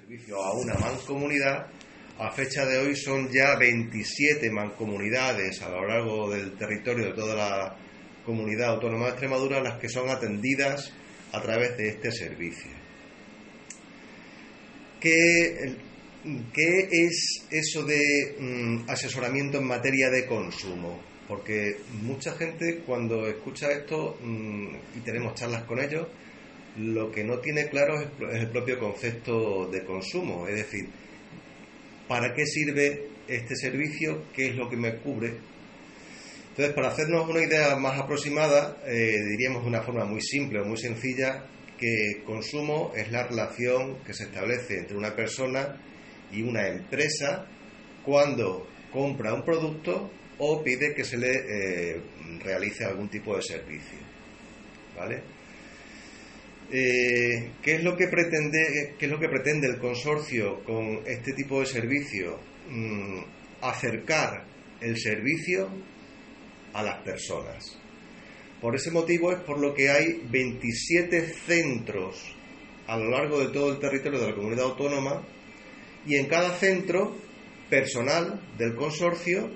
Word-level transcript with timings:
servicio 0.00 0.42
a 0.42 0.54
una 0.54 0.74
mancomunidad, 0.74 1.66
a 2.18 2.30
fecha 2.30 2.64
de 2.64 2.78
hoy 2.78 2.96
son 2.96 3.30
ya 3.30 3.56
27 3.56 4.50
mancomunidades 4.50 5.60
a 5.62 5.68
lo 5.68 5.86
largo 5.86 6.30
del 6.30 6.56
territorio 6.56 7.06
de 7.06 7.12
toda 7.12 7.34
la 7.34 7.76
comunidad 8.24 8.70
autónoma 8.70 9.06
de 9.06 9.10
Extremadura 9.10 9.62
las 9.62 9.78
que 9.78 9.88
son 9.88 10.08
atendidas 10.08 10.92
a 11.32 11.42
través 11.42 11.76
de 11.76 11.88
este 11.88 12.12
servicio. 12.12 12.70
¿Qué, 15.00 15.76
es 16.90 17.46
eso 17.50 17.84
de 17.84 18.36
mm, 18.38 18.88
asesoramiento 18.88 19.58
en 19.58 19.66
materia 19.66 20.08
de 20.08 20.26
consumo? 20.26 21.00
Porque 21.28 21.76
mucha 22.02 22.32
gente 22.32 22.82
cuando 22.86 23.26
escucha 23.26 23.70
esto 23.70 24.18
mm, 24.22 24.74
y 24.96 25.00
tenemos 25.04 25.34
charlas 25.34 25.64
con 25.64 25.78
ellos, 25.78 26.06
lo 26.78 27.10
que 27.10 27.24
no 27.24 27.38
tiene 27.38 27.68
claro 27.68 28.00
es 28.00 28.08
el 28.40 28.50
propio 28.50 28.78
concepto 28.78 29.66
de 29.66 29.84
consumo, 29.84 30.46
es 30.46 30.56
decir, 30.56 30.88
¿para 32.08 32.32
qué 32.34 32.46
sirve 32.46 33.08
este 33.28 33.56
servicio? 33.56 34.24
¿Qué 34.32 34.48
es 34.48 34.56
lo 34.56 34.68
que 34.68 34.76
me 34.76 34.96
cubre? 34.96 35.34
Entonces, 36.50 36.74
para 36.74 36.88
hacernos 36.88 37.28
una 37.28 37.42
idea 37.42 37.76
más 37.76 37.98
aproximada, 37.98 38.76
eh, 38.86 39.16
diríamos 39.30 39.62
de 39.62 39.68
una 39.68 39.82
forma 39.82 40.04
muy 40.04 40.20
simple 40.20 40.60
o 40.60 40.64
muy 40.64 40.76
sencilla 40.76 41.44
que 41.78 42.22
consumo 42.24 42.92
es 42.94 43.10
la 43.10 43.26
relación 43.26 43.98
que 44.04 44.12
se 44.12 44.24
establece 44.24 44.78
entre 44.78 44.96
una 44.96 45.16
persona 45.16 45.80
y 46.30 46.42
una 46.42 46.68
empresa 46.68 47.46
cuando 48.04 48.68
compra 48.92 49.32
un 49.32 49.44
producto 49.44 50.10
o 50.38 50.62
pide 50.62 50.94
que 50.94 51.04
se 51.04 51.16
le 51.16 51.32
eh, 51.32 52.00
realice 52.42 52.84
algún 52.84 53.08
tipo 53.08 53.34
de 53.36 53.42
servicio. 53.42 53.98
¿Vale? 54.96 55.22
Eh, 56.72 57.50
¿qué, 57.62 57.76
es 57.76 57.82
lo 57.82 57.96
que 57.96 58.06
pretende, 58.06 58.94
¿Qué 58.96 59.06
es 59.06 59.10
lo 59.10 59.18
que 59.18 59.28
pretende 59.28 59.66
el 59.66 59.78
consorcio 59.78 60.62
con 60.62 61.00
este 61.04 61.32
tipo 61.32 61.58
de 61.60 61.66
servicio? 61.66 62.38
Mm, 62.68 63.22
acercar 63.60 64.44
el 64.80 64.96
servicio 64.96 65.68
a 66.72 66.82
las 66.82 67.02
personas. 67.02 67.76
Por 68.60 68.76
ese 68.76 68.92
motivo 68.92 69.32
es 69.32 69.40
por 69.40 69.58
lo 69.58 69.74
que 69.74 69.90
hay 69.90 70.22
27 70.30 71.34
centros 71.46 72.36
a 72.86 72.96
lo 72.96 73.10
largo 73.10 73.40
de 73.40 73.52
todo 73.52 73.72
el 73.72 73.78
territorio 73.80 74.20
de 74.20 74.28
la 74.28 74.34
comunidad 74.34 74.66
autónoma 74.66 75.26
y 76.06 76.16
en 76.16 76.26
cada 76.26 76.56
centro 76.56 77.16
personal 77.68 78.40
del 78.56 78.76
consorcio 78.76 79.50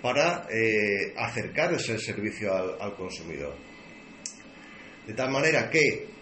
para 0.00 0.46
eh, 0.50 1.12
acercar 1.16 1.72
ese 1.74 1.98
servicio 1.98 2.54
al 2.54 2.94
consumidor. 2.96 3.54
De 5.06 5.14
tal 5.14 5.30
manera 5.30 5.70
que 5.70 6.12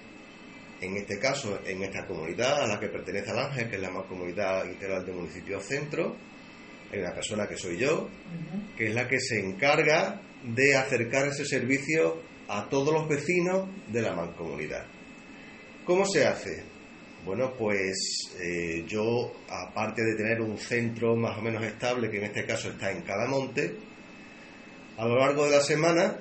en 0.81 0.97
este 0.97 1.19
caso, 1.19 1.61
en 1.65 1.83
esta 1.83 2.07
comunidad 2.07 2.63
a 2.63 2.67
la 2.67 2.81
que 2.81 2.89
pertenece 2.89 3.31
al 3.31 3.39
Ángel, 3.39 3.69
que 3.69 3.77
es 3.77 3.83
la 3.83 3.91
comunidad 3.91 4.65
integral 4.65 5.05
del 5.05 5.15
municipio 5.15 5.61
centro, 5.61 6.17
hay 6.93 7.01
una 7.01 7.15
persona 7.15 7.47
que 7.47 7.57
soy 7.57 7.79
yo, 7.79 8.09
que 8.77 8.89
es 8.89 8.95
la 8.95 9.07
que 9.07 9.21
se 9.21 9.39
encarga 9.39 10.21
de 10.43 10.77
acercar 10.77 11.29
ese 11.29 11.45
servicio 11.45 12.23
a 12.49 12.69
todos 12.69 12.93
los 12.93 13.09
vecinos 13.09 13.69
de 13.89 14.03
la 14.03 14.15
mancomunidad. 14.15 14.87
¿Cómo 15.85 16.05
se 16.05 16.27
hace? 16.27 16.65
Bueno, 17.25 17.53
pues 17.57 17.97
eh, 18.41 18.85
yo, 18.89 19.33
aparte 19.49 20.03
de 20.03 20.17
tener 20.17 20.41
un 20.41 20.57
centro 20.57 21.15
más 21.15 21.39
o 21.39 21.43
menos 21.43 21.63
estable, 21.63 22.11
que 22.11 22.19
en 22.19 22.25
este 22.25 22.47
caso 22.47 22.71
está 22.71 22.91
en 22.91 23.03
cada 23.03 23.29
monte, 23.29 23.77
a 24.97 25.07
lo 25.07 25.19
largo 25.19 25.45
de 25.45 25.51
la 25.51 25.61
semana 25.61 26.19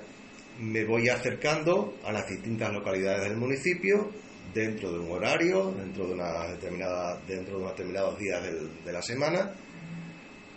me 0.60 0.84
voy 0.84 1.08
acercando 1.08 1.98
a 2.04 2.12
las 2.12 2.28
distintas 2.28 2.70
localidades 2.72 3.22
del 3.22 3.36
municipio 3.38 4.10
dentro 4.52 4.92
de 4.92 4.98
un 4.98 5.10
horario, 5.10 5.72
dentro 5.72 6.06
de, 6.06 6.14
una 6.14 6.48
determinada, 6.48 7.20
dentro 7.26 7.56
de 7.56 7.60
unos 7.62 7.72
determinados 7.72 8.18
días 8.18 8.42
de 8.84 8.92
la 8.92 9.02
semana, 9.02 9.52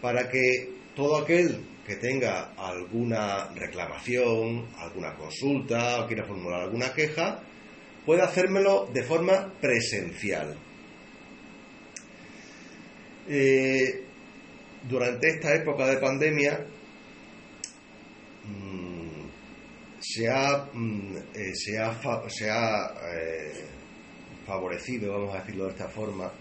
para 0.02 0.30
que 0.30 0.69
todo 0.95 1.17
aquel 1.17 1.59
que 1.86 1.95
tenga 1.95 2.53
alguna 2.55 3.49
reclamación, 3.53 4.67
alguna 4.77 5.15
consulta 5.15 6.04
o 6.04 6.08
quiera 6.08 6.26
formular 6.26 6.61
alguna 6.61 6.93
queja, 6.93 7.39
pueda 8.05 8.26
hacérmelo 8.26 8.89
de 8.93 9.04
forma 9.04 9.54
presencial. 9.59 10.55
Eh, 13.27 14.04
durante 14.87 15.30
esta 15.30 15.54
época 15.55 15.87
de 15.87 15.98
pandemia 15.98 16.65
mm, 18.43 19.30
se 19.99 20.30
ha, 20.30 20.70
mm, 20.73 21.15
eh, 21.33 21.55
se 21.55 21.80
ha, 21.80 22.30
se 22.30 22.49
ha 22.49 22.93
eh, 23.14 23.65
favorecido, 24.45 25.14
vamos 25.14 25.36
a 25.36 25.39
decirlo 25.39 25.65
de 25.65 25.71
esta 25.71 25.89
forma, 25.89 26.31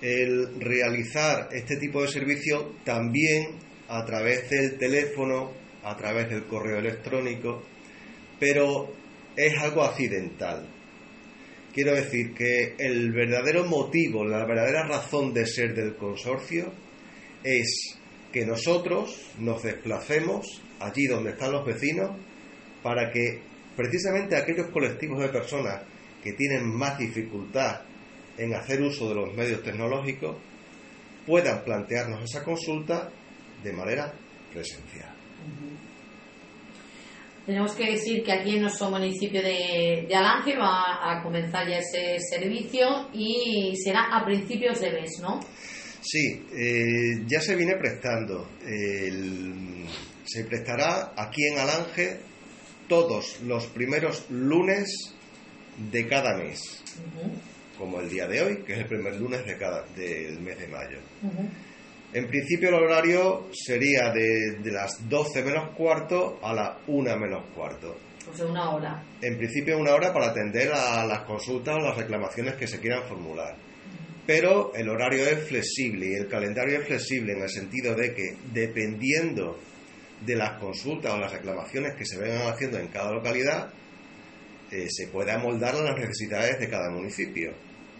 el 0.00 0.60
realizar 0.60 1.48
este 1.52 1.76
tipo 1.76 2.02
de 2.02 2.08
servicio 2.08 2.74
también 2.84 3.58
a 3.88 4.04
través 4.04 4.50
del 4.50 4.78
teléfono, 4.78 5.52
a 5.84 5.96
través 5.96 6.28
del 6.28 6.44
correo 6.44 6.78
electrónico, 6.78 7.62
pero 8.38 8.92
es 9.36 9.58
algo 9.58 9.82
accidental. 9.82 10.68
Quiero 11.72 11.94
decir 11.94 12.34
que 12.34 12.74
el 12.78 13.12
verdadero 13.12 13.64
motivo, 13.64 14.24
la 14.24 14.44
verdadera 14.44 14.86
razón 14.86 15.32
de 15.32 15.46
ser 15.46 15.74
del 15.74 15.96
consorcio 15.96 16.72
es 17.42 17.98
que 18.32 18.44
nosotros 18.44 19.30
nos 19.38 19.62
desplacemos 19.62 20.62
allí 20.80 21.06
donde 21.06 21.30
están 21.30 21.52
los 21.52 21.64
vecinos 21.64 22.10
para 22.82 23.10
que 23.10 23.40
precisamente 23.76 24.36
aquellos 24.36 24.68
colectivos 24.70 25.20
de 25.20 25.28
personas 25.28 25.82
que 26.22 26.32
tienen 26.32 26.66
más 26.66 26.98
dificultad 26.98 27.80
en 28.38 28.54
hacer 28.54 28.80
uso 28.80 29.08
de 29.08 29.14
los 29.14 29.34
medios 29.34 29.62
tecnológicos 29.62 30.36
puedan 31.26 31.62
plantearnos 31.64 32.22
esa 32.24 32.42
consulta 32.42 33.10
de 33.62 33.72
manera 33.72 34.12
presencial. 34.52 35.10
Tenemos 37.46 37.74
que 37.74 37.90
decir 37.90 38.22
que 38.22 38.32
aquí 38.32 38.56
en 38.56 38.62
nuestro 38.62 38.90
municipio 38.90 39.42
de, 39.42 40.06
de 40.08 40.14
Alange 40.14 40.56
va 40.56 41.10
a 41.10 41.22
comenzar 41.22 41.68
ya 41.68 41.78
ese 41.78 42.18
servicio 42.20 43.08
y 43.12 43.74
será 43.82 44.16
a 44.16 44.24
principios 44.24 44.80
de 44.80 44.92
mes, 44.92 45.10
¿no? 45.20 45.40
Sí, 46.00 46.44
eh, 46.52 47.22
ya 47.26 47.40
se 47.40 47.56
viene 47.56 47.76
prestando. 47.76 48.48
se 50.24 50.44
prestará 50.44 51.12
aquí 51.16 51.44
en 51.44 51.58
Alange 51.58 52.20
todos 52.88 53.40
los 53.42 53.66
primeros 53.68 54.28
lunes 54.30 55.14
de 55.76 56.06
cada 56.06 56.36
mes, 56.36 56.82
como 57.78 58.00
el 58.00 58.08
día 58.08 58.26
de 58.26 58.42
hoy, 58.42 58.56
que 58.64 58.74
es 58.74 58.78
el 58.80 58.86
primer 58.86 59.16
lunes 59.16 59.44
de 59.46 59.56
cada, 59.56 59.84
del 59.96 60.40
mes 60.40 60.58
de 60.58 60.68
mayo. 60.68 60.98
En 62.12 62.28
principio 62.28 62.68
el 62.68 62.74
horario 62.74 63.48
sería 63.52 64.12
de, 64.12 64.58
las 64.64 65.08
12 65.08 65.42
menos 65.44 65.70
cuarto 65.74 66.38
a 66.42 66.52
la 66.52 66.78
1 66.86 67.16
menos 67.16 67.44
cuarto. 67.54 67.96
O 68.30 68.36
sea, 68.36 68.46
una 68.46 68.70
hora. 68.70 69.02
En 69.20 69.38
principio 69.38 69.78
una 69.78 69.94
hora 69.94 70.12
para 70.12 70.26
atender 70.26 70.70
a 70.72 71.04
las 71.06 71.22
consultas 71.22 71.74
o 71.74 71.80
las 71.80 71.96
reclamaciones 71.96 72.54
que 72.54 72.66
se 72.66 72.80
quieran 72.80 73.04
formular. 73.08 73.56
Pero 74.26 74.72
el 74.74 74.88
horario 74.88 75.26
es 75.26 75.48
flexible 75.48 76.10
y 76.10 76.14
el 76.14 76.28
calendario 76.28 76.80
es 76.80 76.86
flexible 76.86 77.32
en 77.32 77.42
el 77.42 77.48
sentido 77.48 77.94
de 77.94 78.14
que 78.14 78.36
dependiendo 78.52 79.58
de 80.24 80.36
las 80.36 80.60
consultas 80.60 81.12
o 81.14 81.18
las 81.18 81.32
reclamaciones 81.32 81.94
que 81.96 82.04
se 82.04 82.18
vengan 82.18 82.46
haciendo 82.46 82.78
en 82.78 82.88
cada 82.88 83.10
localidad, 83.10 83.70
eh, 84.72 84.88
se 84.90 85.08
puede 85.08 85.32
amoldar 85.32 85.74
a 85.76 85.82
las 85.82 85.98
necesidades 85.98 86.58
de 86.58 86.68
cada 86.68 86.90
municipio. 86.90 87.52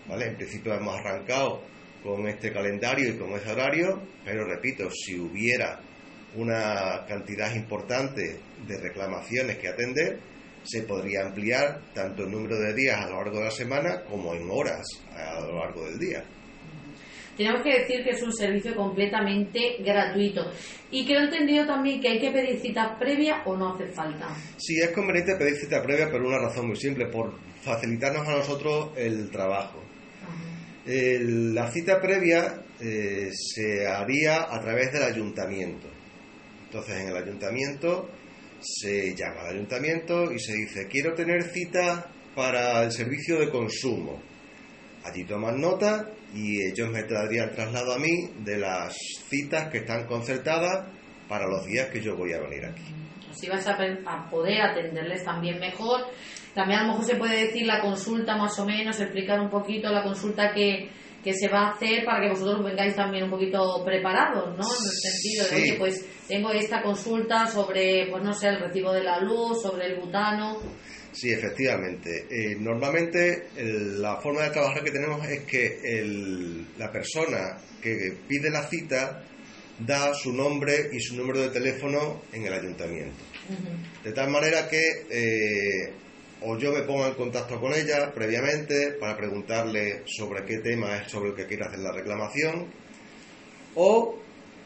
¿vale? 0.09 0.29
En 0.29 0.37
principio 0.37 0.75
hemos 0.75 0.99
arrancado 0.99 1.63
con 2.03 2.27
este 2.27 2.51
calendario 2.51 3.11
y 3.11 3.19
con 3.19 3.31
ese 3.35 3.51
horario, 3.51 4.03
pero 4.25 4.45
repito, 4.45 4.91
si 4.91 5.19
hubiera 5.19 5.81
una 6.35 7.05
cantidad 7.07 7.55
importante 7.55 8.41
de 8.67 8.79
reclamaciones 8.79 9.59
que 9.59 9.69
atender, 9.69 10.19
se 10.65 10.83
podría 10.83 11.27
ampliar 11.27 11.81
tanto 11.93 12.25
el 12.25 12.31
número 12.31 12.59
de 12.59 12.73
días 12.73 12.99
a 13.01 13.11
lo 13.11 13.17
largo 13.17 13.39
de 13.39 13.45
la 13.45 13.51
semana 13.51 14.05
como 14.05 14.35
en 14.35 14.49
horas 14.51 14.83
a 15.15 15.41
lo 15.41 15.59
largo 15.59 15.85
del 15.85 15.99
día. 15.99 16.25
Tenemos 17.37 17.63
que 17.63 17.79
decir 17.81 18.05
que 18.05 18.11
es 18.11 18.23
un 18.23 18.33
servicio 18.33 18.75
completamente 18.75 19.77
gratuito. 19.81 20.51
Y 20.91 21.07
que 21.07 21.15
he 21.15 21.19
entendido 21.19 21.67
también 21.67 22.01
que 22.01 22.09
hay 22.09 22.21
que 22.21 22.31
pedir 22.31 22.61
cita 22.61 22.99
previa 22.99 23.43
o 23.47 23.57
no 23.57 23.75
hace 23.75 23.87
falta. 23.87 24.29
Sí, 24.59 24.79
es 24.81 24.91
conveniente 24.91 25.37
pedir 25.37 25.55
cita 25.55 25.83
previa 25.83 26.11
por 26.11 26.23
una 26.23 26.39
razón 26.39 26.67
muy 26.67 26.77
simple, 26.77 27.07
por 27.07 27.33
facilitarnos 27.63 28.29
a 28.29 28.37
nosotros 28.37 28.91
el 28.97 29.31
trabajo. 29.31 29.83
la 30.85 31.71
cita 31.71 32.01
previa 32.01 32.63
eh, 32.81 33.31
se 33.33 33.87
haría 33.87 34.43
a 34.43 34.61
través 34.61 34.93
del 34.93 35.05
ayuntamiento. 35.05 35.89
Entonces, 36.65 37.01
en 37.01 37.09
el 37.09 37.17
ayuntamiento 37.17 38.09
se 38.61 39.15
llama 39.15 39.43
al 39.43 39.55
ayuntamiento 39.57 40.33
y 40.33 40.39
se 40.39 40.55
dice, 40.55 40.87
quiero 40.89 41.15
tener 41.15 41.43
cita 41.43 42.11
para 42.35 42.83
el 42.83 42.93
servicio 42.93 43.39
de 43.39 43.51
consumo. 43.51 44.21
Allí 45.05 45.25
toman 45.25 45.61
nota 45.61 46.11
y 46.35 46.63
ellos 46.67 46.89
me 46.91 47.03
traerían 47.03 47.53
traslado 47.53 47.95
a 47.95 47.99
mí 47.99 48.31
de 48.39 48.59
las 48.59 48.97
citas 49.29 49.69
que 49.71 49.79
están 49.79 50.07
concertadas 50.07 50.89
para 51.29 51.47
los 51.47 51.67
días 51.67 51.89
que 51.89 52.01
yo 52.01 52.17
voy 52.17 52.33
a 52.33 52.41
venir 52.41 52.65
aquí. 52.65 52.83
Así 53.31 53.49
vas 53.49 53.67
a, 53.67 54.31
poder 54.31 54.61
atenderles 54.61 55.25
también 55.25 55.59
mejor. 55.59 56.01
También 56.55 56.81
a 56.81 56.83
lo 56.83 56.93
mejor 56.93 57.07
se 57.07 57.17
puede 57.17 57.47
decir 57.47 57.67
la 57.67 57.81
consulta 57.81 58.37
más 58.37 58.59
o 58.59 58.67
menos, 58.67 59.01
explicar 59.01 59.41
un 59.41 59.49
poquito 59.49 59.91
la 59.91 60.03
consulta 60.03 60.53
que, 60.53 60.91
que 61.25 61.33
se 61.33 61.49
va 61.49 61.61
a 61.61 61.71
hacer 61.71 62.05
para 62.05 62.21
que 62.21 62.29
vosotros 62.31 62.63
vengáis 62.63 62.95
también 62.95 63.25
un 63.25 63.31
poquito 63.31 63.83
preparados, 63.85 64.57
¿no? 64.59 64.65
En 64.65 64.85
el 64.85 65.01
sentido 65.01 65.45
de, 65.45 65.51
Sí. 65.51 65.63
oye, 65.63 65.79
pues 65.79 66.07
tengo 66.29 66.51
esta 66.53 66.83
consulta 66.83 67.47
sobre, 67.47 68.07
pues 68.11 68.23
no 68.23 68.35
sé, 68.35 68.49
el 68.49 68.61
recibo 68.61 68.93
de 68.93 69.03
la 69.03 69.21
luz, 69.21 69.63
sobre 69.63 69.87
el 69.87 70.01
butano. 70.01 70.59
Sí, 71.13 71.31
efectivamente. 71.31 72.27
Eh, 72.31 72.57
normalmente 72.59 73.49
el- 73.57 74.01
la 74.01 74.21
forma 74.21 74.43
de 74.45 74.51
trabajar 74.51 74.83
que 74.83 74.91
tenemos 74.91 75.27
es 75.29 75.41
que 75.41 75.79
el- 75.85 76.67
la 76.79 76.91
persona 76.91 77.59
que 77.83 78.15
pide 78.27 78.51
la 78.51 78.67
cita 78.69 79.23
da 79.79 80.15
su 80.15 80.33
nombre 80.33 80.89
y 80.93 81.01
su 81.01 81.17
número 81.17 81.41
de 81.41 81.49
teléfono 81.51 82.23
en 82.33 82.47
el 82.47 82.53
ayuntamiento. 82.53 83.25
De 84.05 84.13
tal 84.13 84.31
manera 84.31 84.69
que 84.69 84.83
eh, 85.11 85.93
o 86.45 86.59
yo 86.59 86.73
me 86.73 86.83
pongo 86.83 87.07
en 87.07 87.15
contacto 87.15 87.61
con 87.61 87.73
ella 87.75 88.13
previamente 88.13 88.93
para 88.99 89.17
preguntarle 89.17 90.03
sobre 90.07 90.45
qué 90.45 90.59
tema 90.59 90.97
es 90.99 91.11
sobre 91.11 91.31
el 91.31 91.37
que 91.37 91.47
quiere 91.47 91.65
hacer 91.67 91.79
la 91.81 91.93
reclamación, 91.93 92.67
o 93.75 94.19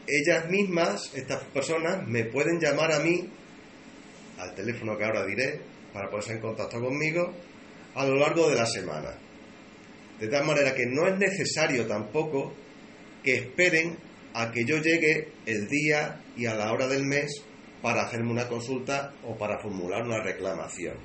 ellas 0.07 0.49
mismas, 0.49 1.11
estas 1.15 1.43
personas, 1.45 2.07
me 2.07 2.23
pueden 2.25 2.59
llamar 2.59 2.91
a 2.93 2.99
mí 2.99 3.29
al 4.39 4.55
teléfono 4.55 4.97
que 4.97 5.03
ahora 5.03 5.25
diré 5.25 5.59
para 5.97 6.11
ponerse 6.11 6.33
en 6.33 6.41
contacto 6.41 6.79
conmigo 6.79 7.33
a 7.95 8.05
lo 8.05 8.15
largo 8.17 8.47
de 8.51 8.55
la 8.55 8.67
semana. 8.67 9.09
De 10.19 10.27
tal 10.27 10.45
manera 10.45 10.75
que 10.75 10.85
no 10.85 11.07
es 11.07 11.17
necesario 11.17 11.87
tampoco 11.87 12.53
que 13.23 13.33
esperen 13.37 13.97
a 14.35 14.51
que 14.51 14.63
yo 14.63 14.77
llegue 14.77 15.29
el 15.47 15.67
día 15.67 16.21
y 16.35 16.45
a 16.45 16.53
la 16.53 16.71
hora 16.71 16.87
del 16.87 17.03
mes 17.03 17.43
para 17.81 18.03
hacerme 18.03 18.29
una 18.29 18.47
consulta 18.47 19.13
o 19.23 19.35
para 19.35 19.57
formular 19.57 20.03
una 20.03 20.21
reclamación. 20.21 20.97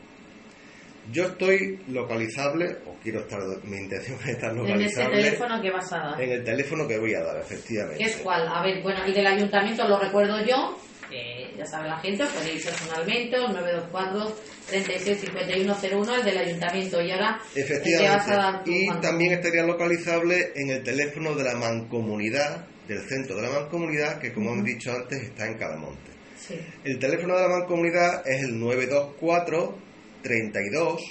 Yo 1.10 1.24
estoy 1.24 1.80
localizable, 1.88 2.76
o 2.86 2.94
quiero 3.02 3.20
estar, 3.20 3.40
mi 3.64 3.78
intención 3.78 4.18
es 4.20 4.28
estar 4.28 4.50
En 4.52 4.58
ese 4.58 4.68
localizable 4.68 5.22
teléfono 5.22 5.62
que 5.62 5.70
vas 5.70 5.92
a 5.92 5.98
dar. 5.98 6.20
en 6.20 6.30
el 6.32 6.44
teléfono 6.44 6.86
que 6.86 6.98
voy 6.98 7.14
a 7.14 7.22
dar, 7.22 7.38
efectivamente. 7.40 7.98
¿Qué 7.98 8.10
es 8.10 8.16
cuál? 8.18 8.46
A 8.46 8.62
ver, 8.62 8.82
bueno, 8.82 9.00
y 9.08 9.12
del 9.12 9.26
ayuntamiento 9.26 9.88
lo 9.88 9.98
recuerdo 9.98 10.44
yo, 10.44 10.78
que 11.12 11.52
ya 11.58 11.66
sabe 11.66 11.88
la 11.88 11.98
gente, 11.98 12.22
os 12.24 12.30
podéis 12.30 12.64
personalmente, 12.64 13.36
el 13.36 13.52
924 13.52 14.36
365101, 14.68 16.14
el 16.14 16.24
del 16.24 16.38
ayuntamiento. 16.38 17.02
Y 17.02 17.10
ahora, 17.10 17.40
¿en 17.54 17.66
qué 17.66 18.08
vas 18.08 18.28
a 18.28 18.36
dar 18.36 18.54
Efectivamente. 18.62 18.70
Y 18.70 19.00
también 19.00 19.32
estaría 19.32 19.62
localizable 19.62 20.52
en 20.54 20.70
el 20.70 20.82
teléfono 20.82 21.34
de 21.34 21.44
la 21.44 21.54
mancomunidad, 21.54 22.66
del 22.88 23.00
centro 23.08 23.36
de 23.36 23.42
la 23.42 23.50
mancomunidad, 23.50 24.18
que 24.18 24.32
como 24.32 24.52
hemos 24.52 24.64
dicho 24.64 24.92
antes 24.92 25.22
está 25.22 25.46
en 25.46 25.58
Calamonte. 25.58 26.10
Sí. 26.38 26.58
El 26.84 26.98
teléfono 26.98 27.36
de 27.36 27.42
la 27.42 27.48
mancomunidad 27.48 28.26
es 28.26 28.42
el 28.42 28.58
924 28.58 29.78
32 30.22 31.02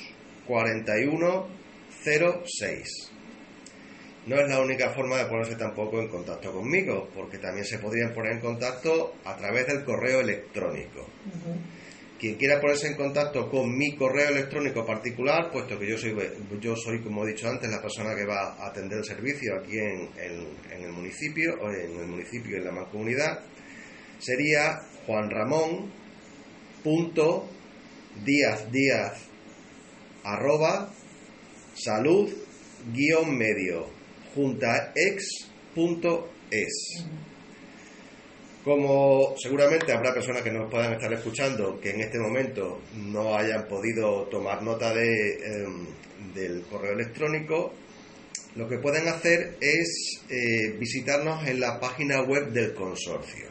41 0.48 1.48
06. 2.03 3.11
No 4.27 4.35
es 4.39 4.47
la 4.47 4.62
única 4.62 4.91
forma 4.91 5.18
de 5.18 5.25
ponerse 5.25 5.56
tampoco 5.56 6.00
en 6.00 6.07
contacto 6.07 6.51
conmigo, 6.53 7.09
porque 7.15 7.39
también 7.39 7.65
se 7.65 7.79
podrían 7.79 8.13
poner 8.13 8.33
en 8.33 8.39
contacto 8.39 9.15
a 9.25 9.35
través 9.35 9.65
del 9.68 9.83
correo 9.83 10.19
electrónico. 10.21 11.07
Quien 12.19 12.35
quiera 12.35 12.62
ponerse 12.62 12.85
en 12.88 12.95
contacto 12.97 13.50
con 13.50 13.75
mi 13.75 13.95
correo 13.95 14.29
electrónico 14.29 14.85
particular, 14.85 15.50
puesto 15.51 15.79
que 15.79 15.89
yo 15.89 15.97
soy, 15.97 16.15
yo 16.59 16.75
soy 16.75 17.01
como 17.01 17.25
he 17.25 17.29
dicho 17.33 17.50
antes, 17.50 17.68
la 17.71 17.81
persona 17.81 18.13
que 18.15 18.25
va 18.25 18.53
a 18.59 18.68
atender 18.68 19.00
el 19.00 19.06
servicio 19.06 19.56
aquí 19.59 19.79
en, 19.79 20.09
en- 20.15 20.57
en 20.71 20.83
el 20.83 20.91
municipio, 20.91 21.56
o 21.59 21.71
en 21.71 22.00
el 22.00 22.06
municipio 22.07 22.57
en 22.57 22.65
la 22.65 22.71
mancomunidad, 22.71 23.39
sería 24.19 24.81
Juan 25.07 25.31
Ramón 25.31 25.91
punto 26.83 27.50
Díaz 28.24 28.71
Díaz 28.71 29.17
arroba 30.24 30.91
salud 31.74 32.29
guion 32.94 33.35
medio 33.35 33.88
junta 34.36 34.92
ex 34.95 35.50
punto 35.74 36.30
es. 36.50 37.06
Como 38.63 39.33
seguramente 39.38 39.92
habrá 39.92 40.13
personas 40.13 40.44
que 40.44 40.51
nos 40.51 40.69
puedan 40.69 40.94
estar 40.94 41.12
escuchando 41.12 41.80
que 41.80 41.92
en 41.92 42.01
este 42.01 42.19
momento 42.19 42.81
no 42.95 43.36
hayan 43.36 43.68
podido 43.68 44.24
tomar 44.25 44.62
nota 44.62 44.94
de, 44.94 45.33
em, 45.33 45.88
del 46.36 46.62
correo 46.63 46.94
electrónico, 46.94 47.74
lo 48.56 48.68
que 48.68 48.78
pueden 48.78 49.07
hacer 49.07 49.56
es 49.62 50.22
eh, 50.30 50.75
visitarnos 50.77 51.48
en 51.48 51.60
la 51.60 51.80
página 51.80 52.22
web 52.22 52.51
del 52.51 52.75
consorcio. 52.75 53.48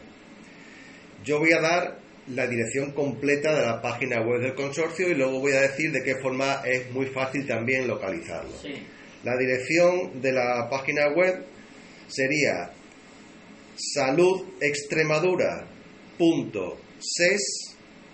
Yo 1.24 1.38
voy 1.38 1.52
a 1.52 1.60
dar 1.60 1.98
la 2.28 2.46
dirección 2.46 2.92
completa 2.92 3.52
de 3.54 3.66
la 3.66 3.82
página 3.82 4.20
web 4.20 4.40
del 4.40 4.54
consorcio 4.54 5.08
y 5.08 5.14
luego 5.14 5.40
voy 5.40 5.52
a 5.52 5.62
decir 5.62 5.90
de 5.90 6.04
qué 6.04 6.16
forma 6.16 6.62
es 6.64 6.90
muy 6.92 7.06
fácil 7.06 7.46
también 7.46 7.88
localizarlo. 7.88 8.56
Sí. 8.62 8.86
La 9.24 9.36
dirección 9.36 10.20
de 10.20 10.32
la 10.32 10.68
página 10.70 11.08
web 11.14 11.44
sería 12.08 12.70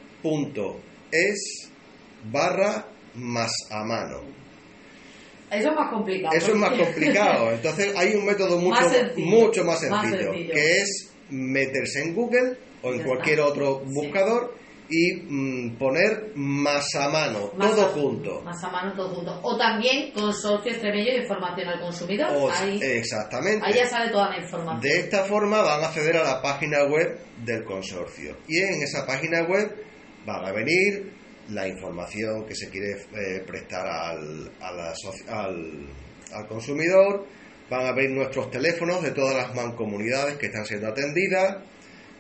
saludextremadura.ses.es 0.02 1.70
barra 2.30 2.86
más 3.14 3.52
a 3.70 3.84
mano. 3.84 4.20
Eso 5.50 5.68
es 5.70 5.74
más 5.76 5.90
complicado. 5.92 6.36
Eso 6.36 6.48
es 6.52 6.56
más 6.56 6.72
complicado. 6.78 7.52
Entonces 7.52 7.94
hay 7.96 8.14
un 8.14 8.24
método 8.26 8.58
mucho 8.58 8.80
Más 8.80 8.92
sencillo. 8.92 9.26
mucho 9.26 9.64
más 9.64 9.82
Más 9.88 10.02
sencillo, 10.10 10.32
que 10.32 10.78
es 10.78 11.12
meterse 11.30 12.02
en 12.02 12.14
Google 12.14 12.56
o 12.82 12.92
en 12.92 12.98
Ya 12.98 13.04
cualquier 13.04 13.38
está. 13.38 13.50
otro 13.50 13.82
Sí. 13.86 13.94
Y 14.88 15.14
mm, 15.22 15.76
poner 15.78 16.32
más 16.36 16.94
a 16.94 17.08
mano, 17.08 17.50
todo 17.58 17.86
junto. 17.88 18.40
Más 18.42 18.62
a 18.62 18.70
mano, 18.70 18.92
todo 18.94 19.14
junto. 19.14 19.40
O 19.42 19.56
también 19.58 20.12
Consorcio 20.12 20.70
Extremeño 20.72 21.12
de 21.12 21.22
Información 21.22 21.68
al 21.68 21.80
Consumidor. 21.80 22.28
O- 22.34 22.50
ahí, 22.50 22.78
exactamente. 22.82 23.64
ahí 23.66 23.74
ya 23.74 23.86
sale 23.88 24.10
toda 24.12 24.30
la 24.30 24.38
información. 24.42 24.80
De 24.80 25.00
esta 25.00 25.24
forma 25.24 25.62
van 25.62 25.82
a 25.82 25.86
acceder 25.88 26.16
a 26.16 26.22
la 26.24 26.42
página 26.42 26.84
web 26.84 27.18
del 27.44 27.64
consorcio 27.64 28.36
y 28.48 28.58
en 28.58 28.82
esa 28.82 29.06
página 29.06 29.42
web 29.42 29.74
van 30.24 30.44
a 30.44 30.52
venir 30.52 31.12
la 31.50 31.68
información 31.68 32.44
que 32.46 32.54
se 32.54 32.68
quiere 32.70 32.92
eh, 32.92 33.42
prestar 33.46 33.86
al, 33.86 34.50
a 34.60 34.72
la 34.72 34.92
soci- 34.94 35.28
al, 35.28 35.86
al 36.32 36.46
consumidor, 36.48 37.24
van 37.70 37.86
a 37.86 37.92
ver 37.92 38.10
nuestros 38.10 38.50
teléfonos 38.50 39.02
de 39.02 39.12
todas 39.12 39.36
las 39.36 39.54
mancomunidades 39.54 40.36
que 40.38 40.46
están 40.46 40.64
siendo 40.66 40.88
atendidas, 40.88 41.58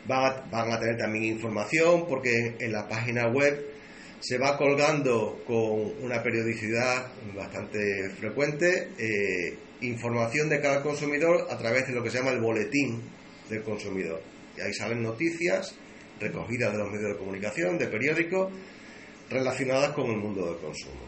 van 0.06 0.24
a, 0.24 0.40
van 0.50 0.72
a 0.72 0.78
tener 0.78 0.96
también 0.96 1.24
información 1.24 2.06
porque 2.08 2.56
en 2.58 2.72
la 2.72 2.88
página 2.88 3.28
web 3.28 3.76
se 4.20 4.38
va 4.38 4.56
colgando 4.56 5.42
con 5.46 6.02
una 6.02 6.22
periodicidad 6.22 7.06
bastante 7.34 8.10
frecuente 8.18 8.88
eh, 8.98 9.58
información 9.82 10.48
de 10.48 10.60
cada 10.60 10.82
consumidor 10.82 11.46
a 11.50 11.58
través 11.58 11.86
de 11.86 11.94
lo 11.94 12.02
que 12.02 12.10
se 12.10 12.18
llama 12.18 12.30
el 12.30 12.40
boletín 12.40 13.02
del 13.48 13.62
consumidor. 13.62 14.22
Y 14.56 14.62
ahí 14.62 14.72
salen 14.72 15.02
noticias 15.02 15.76
recogidas 16.18 16.72
de 16.72 16.78
los 16.78 16.90
medios 16.90 17.12
de 17.12 17.18
comunicación, 17.18 17.78
de 17.78 17.86
periódicos, 17.88 18.52
relacionadas 19.28 19.92
con 19.92 20.06
el 20.06 20.16
mundo 20.16 20.46
del 20.46 20.58
consumo. 20.58 21.06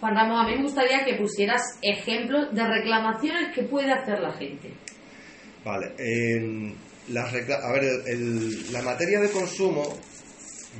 Juan 0.00 0.14
Ramón, 0.14 0.46
a 0.46 0.48
mí 0.48 0.56
me 0.56 0.62
gustaría 0.62 1.04
que 1.04 1.16
pusieras 1.16 1.62
ejemplos 1.82 2.54
de 2.54 2.64
reclamaciones 2.64 3.54
que 3.54 3.64
puede 3.64 3.90
hacer 3.90 4.20
la 4.20 4.32
gente. 4.32 4.72
Vale, 5.64 5.92
a 7.16 7.72
ver, 7.72 8.04
la 8.70 8.82
materia 8.82 9.20
de 9.20 9.30
consumo, 9.30 9.98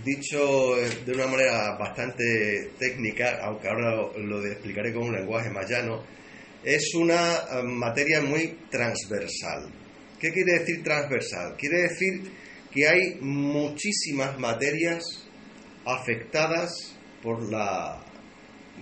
dicho 0.05 0.77
eh, 0.79 0.89
de 1.07 1.13
una 1.13 1.27
manera 1.27 1.77
bastante 1.79 2.73
técnica, 2.79 3.41
aunque 3.43 3.69
ahora 3.69 3.97
lo, 3.97 4.19
lo 4.19 4.47
explicaré 4.47 4.93
con 4.93 5.05
un 5.05 5.13
lenguaje 5.15 5.51
más 5.51 5.69
llano, 5.69 6.05
es 6.63 6.95
una 6.95 7.37
eh, 7.37 7.63
materia 7.63 8.21
muy 8.21 8.59
transversal. 8.71 9.71
¿Qué 10.19 10.33
quiere 10.33 10.59
decir 10.59 10.83
transversal? 10.83 11.57
Quiere 11.57 11.83
decir 11.83 12.31
que 12.73 12.87
hay 12.89 13.19
muchísimas 13.21 14.39
materias 14.39 15.27
afectadas 15.85 16.95
por 17.23 17.51
la 17.51 18.05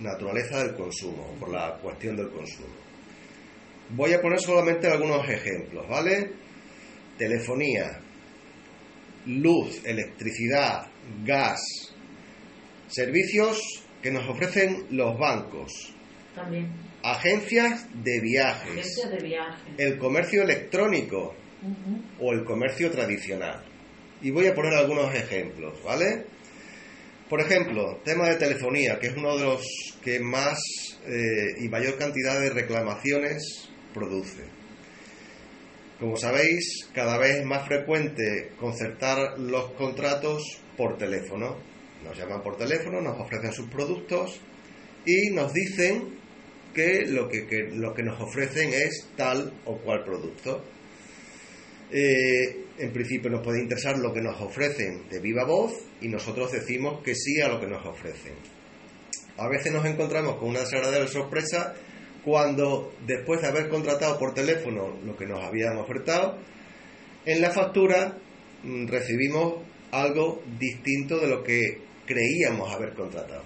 naturaleza 0.01 0.63
del 0.63 0.75
consumo, 0.75 1.35
por 1.39 1.49
la 1.49 1.77
cuestión 1.81 2.15
del 2.15 2.29
consumo. 2.29 2.75
Voy 3.91 4.13
a 4.13 4.21
poner 4.21 4.39
solamente 4.39 4.87
algunos 4.87 5.27
ejemplos, 5.29 5.87
¿vale? 5.87 6.31
Telefonía, 7.17 7.99
luz, 9.25 9.81
electricidad, 9.85 10.87
gas, 11.25 11.59
servicios 12.87 13.59
que 14.01 14.11
nos 14.11 14.27
ofrecen 14.29 14.85
los 14.91 15.17
bancos, 15.17 15.93
También. 16.35 16.71
agencias 17.03 17.87
de 18.03 18.19
viajes, 18.21 18.71
Agencias 18.71 19.11
de 19.11 19.17
viaje. 19.27 19.63
el 19.77 19.97
comercio 19.97 20.43
electrónico 20.43 21.33
o 22.19 22.33
el 22.33 22.45
comercio 22.45 22.91
tradicional. 22.91 23.63
Y 24.21 24.31
voy 24.31 24.47
a 24.47 24.55
poner 24.55 24.73
algunos 24.73 25.13
ejemplos, 25.13 25.73
¿vale? 25.83 26.25
Por 27.29 27.41
ejemplo, 27.41 27.99
tema 28.05 28.29
de 28.29 28.35
telefonía, 28.35 28.99
que 28.99 29.07
es 29.07 29.17
uno 29.17 29.35
de 29.37 29.43
los 29.43 29.61
que 30.01 30.19
más 30.19 30.57
eh, 31.05 31.55
y 31.63 31.67
mayor 31.67 31.97
cantidad 31.97 32.39
de 32.39 32.49
reclamaciones 32.51 33.69
produce. 33.93 34.43
Como 35.99 36.15
sabéis, 36.15 36.89
cada 36.93 37.17
vez 37.17 37.37
es 37.37 37.45
más 37.45 37.65
frecuente 37.65 38.51
concertar 38.59 39.39
los 39.39 39.71
contratos 39.71 40.43
por 40.77 40.95
teléfono. 40.95 41.57
Nos 42.03 42.15
llaman 42.15 42.43
por 42.43 42.55
teléfono, 42.55 43.01
nos 43.01 43.19
ofrecen 43.19 43.51
sus 43.51 43.67
productos 43.67 44.39
y 45.07 45.31
nos 45.31 45.51
dicen 45.53 46.19
que 46.75 47.07
lo 47.07 47.27
que, 47.27 47.69
lo 47.73 47.95
que 47.95 48.03
nos 48.03 48.21
ofrecen 48.21 48.69
es 48.73 49.09
tal 49.15 49.51
o 49.65 49.77
cual 49.77 50.03
producto. 50.03 50.63
Eh, 51.91 52.65
en 52.77 52.93
principio 52.93 53.31
nos 53.31 53.43
puede 53.43 53.61
interesar 53.61 53.97
lo 53.97 54.13
que 54.13 54.21
nos 54.21 54.39
ofrecen 54.39 55.09
de 55.09 55.19
viva 55.19 55.45
voz 55.45 55.73
y 55.99 56.09
nosotros 56.09 56.51
decimos 56.51 57.01
que 57.01 57.15
sí 57.15 57.41
a 57.41 57.47
lo 57.47 57.59
que 57.59 57.65
nos 57.65 57.83
ofrecen. 57.83 58.35
A 59.37 59.47
veces 59.47 59.73
nos 59.73 59.85
encontramos 59.85 60.37
con 60.37 60.49
una 60.49 60.59
desagradable 60.59 61.07
sorpresa 61.07 61.73
cuando 62.23 62.93
después 63.05 63.41
de 63.41 63.47
haber 63.47 63.69
contratado 63.69 64.17
por 64.17 64.33
teléfono 64.33 64.97
lo 65.05 65.15
que 65.15 65.25
nos 65.25 65.43
habían 65.43 65.77
ofertado, 65.77 66.37
en 67.25 67.41
la 67.41 67.51
factura 67.51 68.17
mm, 68.63 68.87
recibimos 68.87 69.63
algo 69.91 70.41
distinto 70.59 71.19
de 71.19 71.27
lo 71.27 71.43
que 71.43 71.81
creíamos 72.05 72.73
haber 72.73 72.93
contratado. 72.93 73.43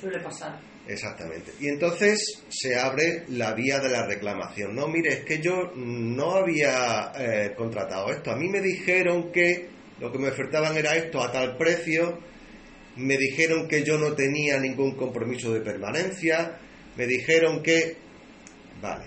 Suele 0.00 0.20
pasar. 0.20 0.60
Exactamente. 0.86 1.52
Y 1.60 1.68
entonces 1.68 2.44
se 2.48 2.76
abre 2.76 3.24
la 3.28 3.54
vía 3.54 3.80
de 3.80 3.88
la 3.88 4.06
reclamación. 4.06 4.74
No, 4.74 4.86
mire, 4.86 5.12
es 5.14 5.24
que 5.24 5.40
yo 5.40 5.72
no 5.74 6.32
había 6.32 7.12
eh, 7.18 7.54
contratado 7.56 8.10
esto. 8.10 8.30
A 8.30 8.36
mí 8.36 8.48
me 8.48 8.60
dijeron 8.60 9.32
que 9.32 9.68
lo 9.98 10.12
que 10.12 10.18
me 10.18 10.28
ofertaban 10.28 10.76
era 10.76 10.94
esto 10.96 11.22
a 11.22 11.32
tal 11.32 11.56
precio. 11.56 12.18
Me 12.96 13.16
dijeron 13.16 13.66
que 13.66 13.82
yo 13.82 13.98
no 13.98 14.14
tenía 14.14 14.58
ningún 14.58 14.94
compromiso 14.94 15.52
de 15.52 15.60
permanencia. 15.60 16.58
Me 16.96 17.06
dijeron 17.06 17.62
que... 17.62 18.03
Vale. 18.84 19.06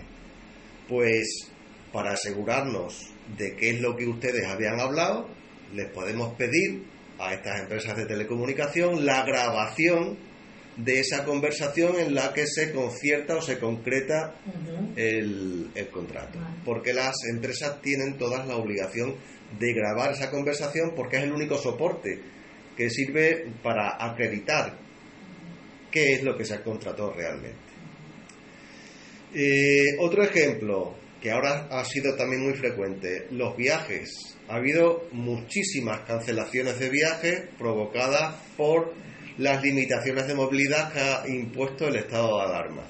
Pues 0.89 1.51
para 1.93 2.13
asegurarnos 2.13 3.11
de 3.37 3.55
qué 3.55 3.69
es 3.69 3.79
lo 3.79 3.95
que 3.95 4.07
ustedes 4.07 4.43
habían 4.47 4.79
hablado, 4.79 5.29
les 5.71 5.87
podemos 5.91 6.33
pedir 6.33 6.83
a 7.19 7.35
estas 7.35 7.61
empresas 7.61 7.95
de 7.95 8.07
telecomunicación 8.07 9.05
la 9.05 9.23
grabación 9.23 10.17
de 10.77 10.99
esa 10.99 11.25
conversación 11.25 11.99
en 11.99 12.15
la 12.15 12.33
que 12.33 12.47
se 12.47 12.71
concierta 12.71 13.35
o 13.35 13.41
se 13.41 13.59
concreta 13.59 14.33
el, 14.95 15.69
contrato. 15.91 16.39
Porque 16.65 16.93
las 16.93 17.15
empresas 17.31 17.79
tienen 17.79 18.17
todas 18.17 18.47
la 18.47 18.55
obligación 18.55 19.15
de 19.59 19.73
grabar 19.73 20.11
esa 20.11 20.31
conversación 20.31 20.93
porque 20.95 21.17
es 21.17 21.23
el 21.23 21.33
único 21.33 21.55
soporte 21.59 22.19
que 22.75 22.89
sirve 22.89 23.45
para 23.61 24.03
acreditar 24.03 24.75
qué 25.91 26.13
es 26.13 26.23
lo 26.23 26.35
que 26.35 26.45
se 26.45 26.61
contrató 26.61 27.13
realmente. 27.13 27.66
Eh, 29.33 29.97
otro 29.99 30.23
ejemplo 30.23 30.95
que 31.21 31.31
ahora 31.31 31.67
ha 31.71 31.83
sido 31.83 32.15
también 32.15 32.43
muy 32.43 32.53
frecuente, 32.53 33.27
los 33.31 33.55
viajes. 33.57 34.37
Ha 34.47 34.55
habido 34.55 35.07
muchísimas 35.11 36.01
cancelaciones 36.01 36.79
de 36.79 36.89
viajes 36.89 37.43
provocadas 37.57 38.35
por 38.55 38.93
las 39.37 39.61
limitaciones 39.63 40.27
de 40.27 40.35
movilidad 40.35 40.93
que 40.93 40.99
ha 40.99 41.27
impuesto 41.27 41.87
el 41.87 41.97
estado 41.97 42.37
de 42.37 42.43
alarma. 42.43 42.83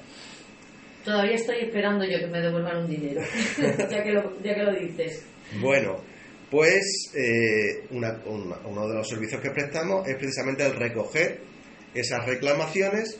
Todavía 1.04 1.34
estoy 1.34 1.60
esperando 1.60 2.04
yo 2.04 2.18
que 2.18 2.26
me 2.26 2.40
devuelvan 2.40 2.84
un 2.84 2.90
dinero, 2.90 3.22
ya, 3.90 4.02
que 4.02 4.12
lo, 4.12 4.42
ya 4.42 4.54
que 4.54 4.62
lo 4.62 4.74
dices. 4.74 5.24
Bueno, 5.60 5.96
pues 6.50 7.12
eh, 7.16 7.86
uno 7.90 8.88
de 8.88 8.94
los 8.94 9.08
servicios 9.08 9.40
que 9.40 9.50
prestamos 9.50 10.06
es 10.06 10.16
precisamente 10.16 10.66
el 10.66 10.74
recoger 10.74 11.40
esas 11.94 12.26
reclamaciones 12.26 13.18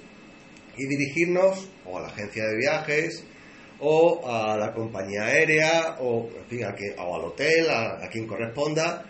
y 0.79 0.87
dirigirnos 0.87 1.69
o 1.85 1.99
a 1.99 2.03
la 2.03 2.09
agencia 2.09 2.45
de 2.45 2.57
viajes 2.57 3.25
o 3.81 4.27
a 4.27 4.57
la 4.57 4.73
compañía 4.73 5.25
aérea 5.25 5.97
o, 6.01 6.29
en 6.37 6.47
fin, 6.47 6.65
a 6.65 6.75
o 7.03 7.17
al 7.17 7.25
hotel, 7.25 7.71
a, 7.71 8.09
quien 8.11 8.27
corresponda, 8.27 9.05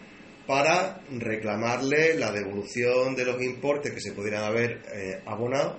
para 0.46 1.00
reclamarle 1.10 2.14
la 2.14 2.32
devolución 2.32 3.14
de 3.14 3.24
los 3.24 3.42
importes 3.42 3.92
que 3.92 4.00
se 4.00 4.12
pudieran 4.12 4.44
haber 4.44 4.82
eh, 4.92 5.20
abonado 5.26 5.78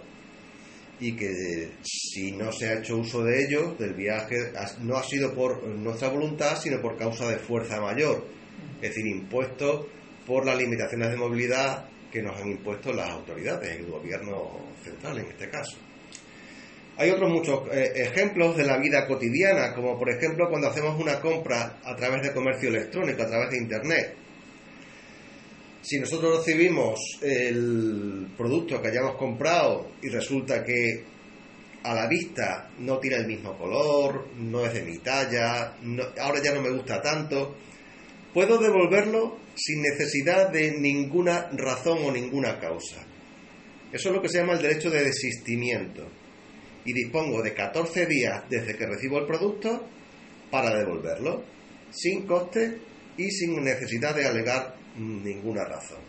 y 0.99 1.15
que 1.15 1.71
si 1.81 2.33
no 2.33 2.51
se 2.51 2.67
ha 2.67 2.79
hecho 2.79 2.97
uso 2.97 3.23
de 3.23 3.45
ellos, 3.45 3.77
del 3.79 3.93
viaje, 3.93 4.35
no 4.81 4.97
ha 4.97 5.03
sido 5.03 5.33
por 5.33 5.65
nuestra 5.65 6.09
voluntad, 6.09 6.59
sino 6.59 6.81
por 6.81 6.97
causa 6.97 7.27
de 7.29 7.37
fuerza 7.37 7.79
mayor, 7.79 8.25
es 8.75 8.89
decir, 8.89 9.07
impuestos 9.07 9.85
por 10.27 10.45
las 10.45 10.57
limitaciones 10.57 11.09
de 11.09 11.17
movilidad 11.17 11.85
que 12.11 12.21
nos 12.21 12.39
han 12.39 12.49
impuesto 12.49 12.93
las 12.93 13.09
autoridades, 13.09 13.77
el 13.77 13.85
gobierno 13.85 14.73
central 14.83 15.19
en 15.19 15.25
este 15.27 15.49
caso. 15.49 15.77
Hay 16.97 17.11
otros 17.11 17.31
muchos 17.31 17.67
eh, 17.71 17.93
ejemplos 17.95 18.57
de 18.57 18.65
la 18.65 18.77
vida 18.77 19.07
cotidiana, 19.07 19.73
como 19.73 19.97
por 19.97 20.09
ejemplo 20.09 20.49
cuando 20.49 20.67
hacemos 20.67 20.99
una 20.99 21.19
compra 21.21 21.79
a 21.83 21.95
través 21.95 22.23
de 22.23 22.33
comercio 22.33 22.69
electrónico, 22.69 23.23
a 23.23 23.27
través 23.27 23.51
de 23.51 23.57
Internet 23.57 24.15
si 25.81 25.99
nosotros 25.99 26.45
recibimos 26.45 26.99
el 27.21 28.27
producto 28.37 28.81
que 28.81 28.89
hayamos 28.89 29.15
comprado 29.15 29.91
y 30.01 30.09
resulta 30.09 30.63
que 30.63 31.03
a 31.83 31.93
la 31.93 32.07
vista 32.07 32.69
no 32.79 32.97
tiene 32.99 33.17
el 33.17 33.27
mismo 33.27 33.57
color, 33.57 34.27
no 34.35 34.65
es 34.65 34.73
de 34.73 34.83
mi 34.83 34.97
talla, 34.97 35.75
ahora 36.19 36.43
ya 36.43 36.53
no 36.53 36.61
me 36.61 36.71
gusta 36.71 37.01
tanto, 37.01 37.55
puedo 38.33 38.57
devolverlo 38.57 39.37
sin 39.55 39.81
necesidad 39.81 40.49
de 40.49 40.71
ninguna 40.71 41.49
razón 41.51 41.99
o 42.05 42.11
ninguna 42.11 42.59
causa. 42.59 43.05
Eso 43.91 44.09
es 44.09 44.15
lo 44.15 44.21
que 44.21 44.29
se 44.29 44.39
llama 44.39 44.53
el 44.53 44.61
derecho 44.61 44.89
de 44.89 45.03
desistimiento. 45.03 46.07
Y 46.85 46.93
dispongo 46.93 47.41
de 47.41 47.53
14 47.53 48.05
días 48.05 48.43
desde 48.49 48.75
que 48.75 48.85
recibo 48.85 49.19
el 49.19 49.25
producto 49.25 49.87
para 50.49 50.75
devolverlo, 50.75 51.43
sin 51.91 52.25
coste 52.25 52.79
y 53.17 53.29
sin 53.31 53.61
necesidad 53.63 54.15
de 54.15 54.25
alegar 54.25 54.75
ninguna 54.97 55.65
razón. 55.65 55.99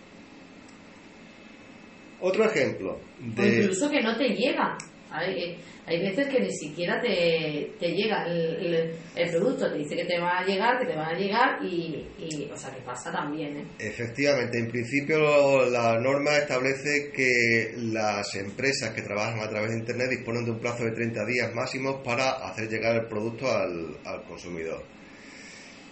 Otro 2.21 2.45
ejemplo. 2.45 3.01
De... 3.19 3.63
incluso 3.63 3.91
que 3.91 4.03
no 4.03 4.17
te 4.17 4.29
llega. 4.29 4.77
Hay, 5.11 5.59
hay 5.87 6.01
veces 6.01 6.29
que 6.29 6.41
ni 6.41 6.53
siquiera 6.53 7.01
te, 7.01 7.73
te 7.79 7.89
llega 7.89 8.25
el, 8.27 8.95
el, 9.17 9.31
producto, 9.31 9.71
te 9.71 9.79
dice 9.79 9.97
que 9.97 10.05
te 10.05 10.21
va 10.21 10.39
a 10.39 10.45
llegar, 10.45 10.79
que 10.79 10.87
te 10.87 10.97
va 10.97 11.09
a 11.09 11.15
llegar 11.15 11.65
y, 11.65 12.07
y 12.19 12.49
o 12.53 12.57
sea, 12.57 12.73
que 12.73 12.81
pasa 12.83 13.11
también. 13.11 13.57
¿eh? 13.57 13.65
Efectivamente, 13.79 14.59
en 14.59 14.71
principio 14.71 15.67
la 15.69 15.99
norma 15.99 16.37
establece 16.37 17.11
que 17.13 17.75
las 17.93 18.35
empresas 18.37 18.91
que 18.95 19.03
trabajan 19.03 19.41
a 19.41 19.49
través 19.49 19.71
de 19.71 19.79
Internet 19.79 20.11
disponen 20.11 20.45
de 20.45 20.53
un 20.53 20.61
plazo 20.61 20.85
de 20.85 20.93
30 20.93 21.27
días 21.27 21.55
máximos 21.55 22.03
para 22.05 22.31
hacer 22.47 22.69
llegar 22.69 22.97
el 22.97 23.07
producto 23.07 23.51
al, 23.51 23.97
al 24.05 24.23
consumidor. 24.25 24.85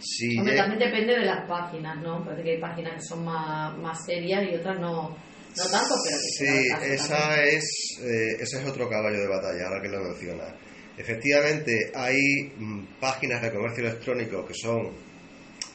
Sí, 0.00 0.37
también 0.37 0.78
depende 0.78 1.18
de 1.18 1.25
las 1.25 1.48
páginas, 1.48 2.00
¿no? 2.00 2.25
Parece 2.25 2.44
que 2.44 2.50
hay 2.52 2.60
páginas 2.60 2.94
que 2.94 3.00
son 3.02 3.25
más, 3.25 3.76
más 3.78 4.04
serias 4.04 4.44
y 4.48 4.54
otras 4.54 4.78
no, 4.78 5.16
no 5.59 5.71
tanto, 5.71 5.95
pero 6.05 6.17
que 6.17 6.47
Sí, 6.47 6.69
esa 6.95 7.43
es, 7.45 7.65
eh, 8.03 8.37
ese 8.41 8.59
es 8.59 8.67
otro 8.67 8.88
caballo 8.88 9.19
de 9.19 9.29
batalla, 9.29 9.67
ahora 9.67 9.83
que 9.83 9.88
lo 9.88 10.03
menciona. 10.03 10.55
Efectivamente, 10.97 11.93
hay 11.95 12.19
mm, 12.57 12.99
páginas 13.00 13.43
de 13.43 13.53
comercio 13.53 13.85
electrónico 13.85 14.45
que 14.47 14.55
son, 14.55 14.93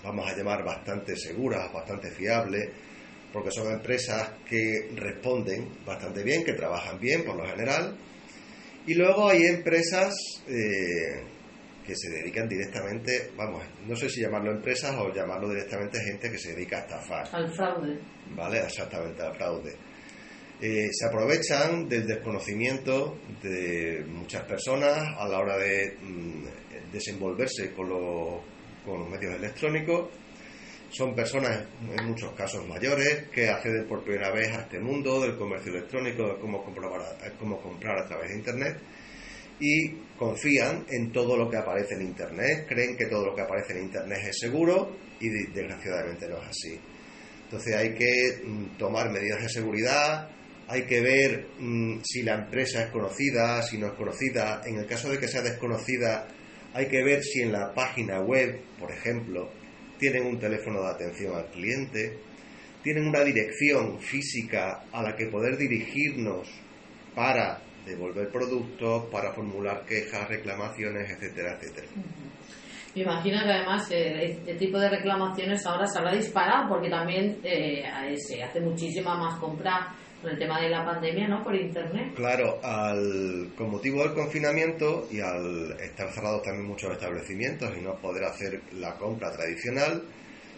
vamos 0.03 0.29
a 0.29 0.35
llamar, 0.35 0.63
bastante 0.63 1.15
seguras, 1.15 1.71
bastante 1.71 2.11
fiables, 2.11 2.69
porque 3.31 3.51
son 3.51 3.71
empresas 3.71 4.31
que 4.47 4.91
responden 4.95 5.67
bastante 5.85 6.23
bien, 6.23 6.43
que 6.43 6.53
trabajan 6.53 6.99
bien 6.99 7.23
por 7.23 7.35
lo 7.35 7.45
general. 7.45 7.97
Y 8.85 8.93
luego 8.95 9.29
hay 9.29 9.45
empresas 9.45 10.13
eh, 10.47 11.23
que 11.85 11.95
se 11.95 12.09
dedican 12.09 12.47
directamente, 12.47 13.31
vamos, 13.35 13.63
no 13.85 13.95
sé 13.95 14.09
si 14.09 14.21
llamarlo 14.21 14.51
empresas 14.51 14.95
o 14.97 15.13
llamarlo 15.13 15.49
directamente 15.49 15.99
gente 15.99 16.31
que 16.31 16.37
se 16.37 16.53
dedica 16.53 16.77
a 16.77 16.81
estafar. 16.81 17.27
Al 17.31 17.53
fraude. 17.53 17.99
Vale, 18.35 18.59
exactamente, 18.59 19.21
al 19.21 19.35
fraude. 19.35 19.75
Eh, 20.61 20.89
se 20.91 21.07
aprovechan 21.07 21.89
del 21.89 22.07
desconocimiento 22.07 23.17
de 23.41 24.05
muchas 24.07 24.43
personas 24.43 24.97
a 25.17 25.27
la 25.27 25.39
hora 25.39 25.57
de 25.57 25.97
mm, 26.01 26.91
desenvolverse 26.91 27.73
con 27.73 27.89
los, 27.89 28.41
con 28.85 28.99
los 29.01 29.09
medios 29.09 29.35
electrónicos. 29.35 30.09
Son 30.89 31.13
personas, 31.15 31.65
en 31.81 32.05
muchos 32.05 32.31
casos 32.33 32.65
mayores, 32.67 33.27
que 33.29 33.49
acceden 33.49 33.87
por 33.87 34.03
primera 34.03 34.31
vez 34.31 34.55
a 34.55 34.61
este 34.61 34.79
mundo 34.79 35.19
del 35.19 35.35
comercio 35.35 35.71
electrónico, 35.71 36.27
de 36.27 36.39
cómo 36.39 36.63
cómo 36.63 37.59
comprar 37.59 37.97
a 37.97 38.07
través 38.07 38.29
de 38.29 38.35
Internet 38.35 38.77
y 39.63 39.95
confían 40.17 40.85
en 40.89 41.13
todo 41.13 41.37
lo 41.37 41.49
que 41.49 41.55
aparece 41.55 41.95
en 41.95 42.01
Internet, 42.01 42.65
creen 42.67 42.97
que 42.97 43.05
todo 43.05 43.27
lo 43.27 43.33
que 43.33 43.43
aparece 43.43 43.71
en 43.71 43.85
Internet 43.85 44.19
es 44.27 44.37
seguro 44.37 44.93
y 45.21 45.29
desgraciadamente 45.29 46.27
no 46.27 46.37
es 46.41 46.49
así. 46.49 46.79
Entonces 47.45 47.73
hay 47.73 47.93
que 47.93 48.41
mm, 48.43 48.77
tomar 48.77 49.09
medidas 49.09 49.41
de 49.41 49.47
seguridad, 49.47 50.29
hay 50.67 50.83
que 50.83 50.99
ver 50.99 51.47
mm, 51.59 52.01
si 52.03 52.23
la 52.23 52.35
empresa 52.35 52.83
es 52.83 52.89
conocida, 52.89 53.61
si 53.63 53.77
no 53.77 53.87
es 53.87 53.93
conocida. 53.93 54.61
En 54.65 54.79
el 54.79 54.85
caso 54.85 55.09
de 55.09 55.17
que 55.17 55.29
sea 55.29 55.41
desconocida, 55.41 56.27
hay 56.73 56.87
que 56.87 57.01
ver 57.01 57.23
si 57.23 57.41
en 57.41 57.53
la 57.53 57.73
página 57.73 58.19
web, 58.19 58.59
por 58.77 58.91
ejemplo, 58.91 59.49
tienen 59.97 60.25
un 60.25 60.39
teléfono 60.39 60.81
de 60.81 60.89
atención 60.89 61.37
al 61.37 61.49
cliente, 61.51 62.17
tienen 62.83 63.07
una 63.07 63.23
dirección 63.23 64.01
física 64.01 64.83
a 64.91 65.03
la 65.03 65.15
que 65.15 65.27
poder 65.27 65.55
dirigirnos 65.55 66.49
para 67.15 67.61
devolver 67.85 68.29
productos, 68.29 69.05
para 69.11 69.33
formular 69.33 69.85
quejas, 69.85 70.27
reclamaciones, 70.27 71.09
etcétera, 71.09 71.57
etcétera. 71.59 71.87
Me 72.95 73.01
imagino 73.01 73.43
que 73.43 73.51
además 73.51 73.89
eh, 73.89 74.23
este 74.23 74.53
tipo 74.53 74.77
de 74.79 74.87
reclamaciones 74.87 75.65
ahora 75.65 75.87
se 75.87 75.97
habrá 75.97 76.13
disparado 76.13 76.69
porque 76.69 76.89
también 76.89 77.39
eh, 77.43 77.83
se 78.17 78.43
hace 78.43 78.59
muchísima 78.59 79.15
más 79.17 79.39
compra 79.39 79.95
Con 80.21 80.29
el 80.29 80.37
tema 80.37 80.61
de 80.61 80.69
la 80.69 80.85
pandemia, 80.85 81.27
¿no? 81.27 81.43
Por 81.43 81.55
internet. 81.55 82.13
Claro, 82.15 82.59
al, 82.63 83.51
con 83.57 83.71
motivo 83.71 84.03
del 84.03 84.13
confinamiento 84.13 85.07
y 85.11 85.19
al 85.19 85.71
estar 85.81 86.11
cerrados 86.11 86.43
también 86.43 86.67
muchos 86.67 86.91
establecimientos 86.91 87.75
y 87.75 87.81
no 87.81 87.95
poder 87.95 88.25
hacer 88.25 88.61
la 88.73 88.95
compra 88.95 89.31
tradicional, 89.31 90.03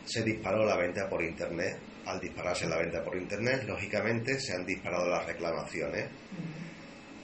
se 0.04 0.22
disparó 0.24 0.66
la 0.66 0.76
venta 0.76 1.08
por 1.10 1.24
internet. 1.24 1.78
Al 2.06 2.20
dispararse 2.20 2.68
la 2.68 2.78
venta 2.78 3.04
por 3.04 3.16
internet, 3.18 3.64
lógicamente 3.66 4.40
se 4.40 4.54
han 4.54 4.66
disparado 4.66 5.10
las 5.10 5.26
reclamaciones. 5.26 6.10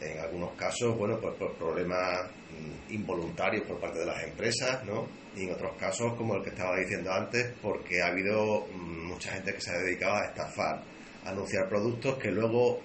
En 0.01 0.19
algunos 0.19 0.53
casos, 0.53 0.97
bueno, 0.97 1.19
pues 1.19 1.35
por 1.35 1.53
problemas 1.55 2.25
mm, 2.49 2.93
involuntarios 2.93 3.63
por 3.67 3.79
parte 3.79 3.99
de 3.99 4.05
las 4.05 4.23
empresas, 4.23 4.83
¿no? 4.83 5.07
Y 5.35 5.43
en 5.43 5.53
otros 5.53 5.73
casos, 5.77 6.13
como 6.15 6.35
el 6.35 6.43
que 6.43 6.49
estaba 6.49 6.77
diciendo 6.77 7.11
antes, 7.11 7.53
porque 7.61 8.01
ha 8.01 8.07
habido 8.07 8.67
mm, 8.73 9.07
mucha 9.07 9.33
gente 9.33 9.53
que 9.53 9.61
se 9.61 9.71
ha 9.71 9.77
dedicado 9.77 10.15
a 10.15 10.25
estafar, 10.25 10.83
a 11.23 11.29
anunciar 11.29 11.69
productos 11.69 12.17
que 12.17 12.31
luego 12.31 12.79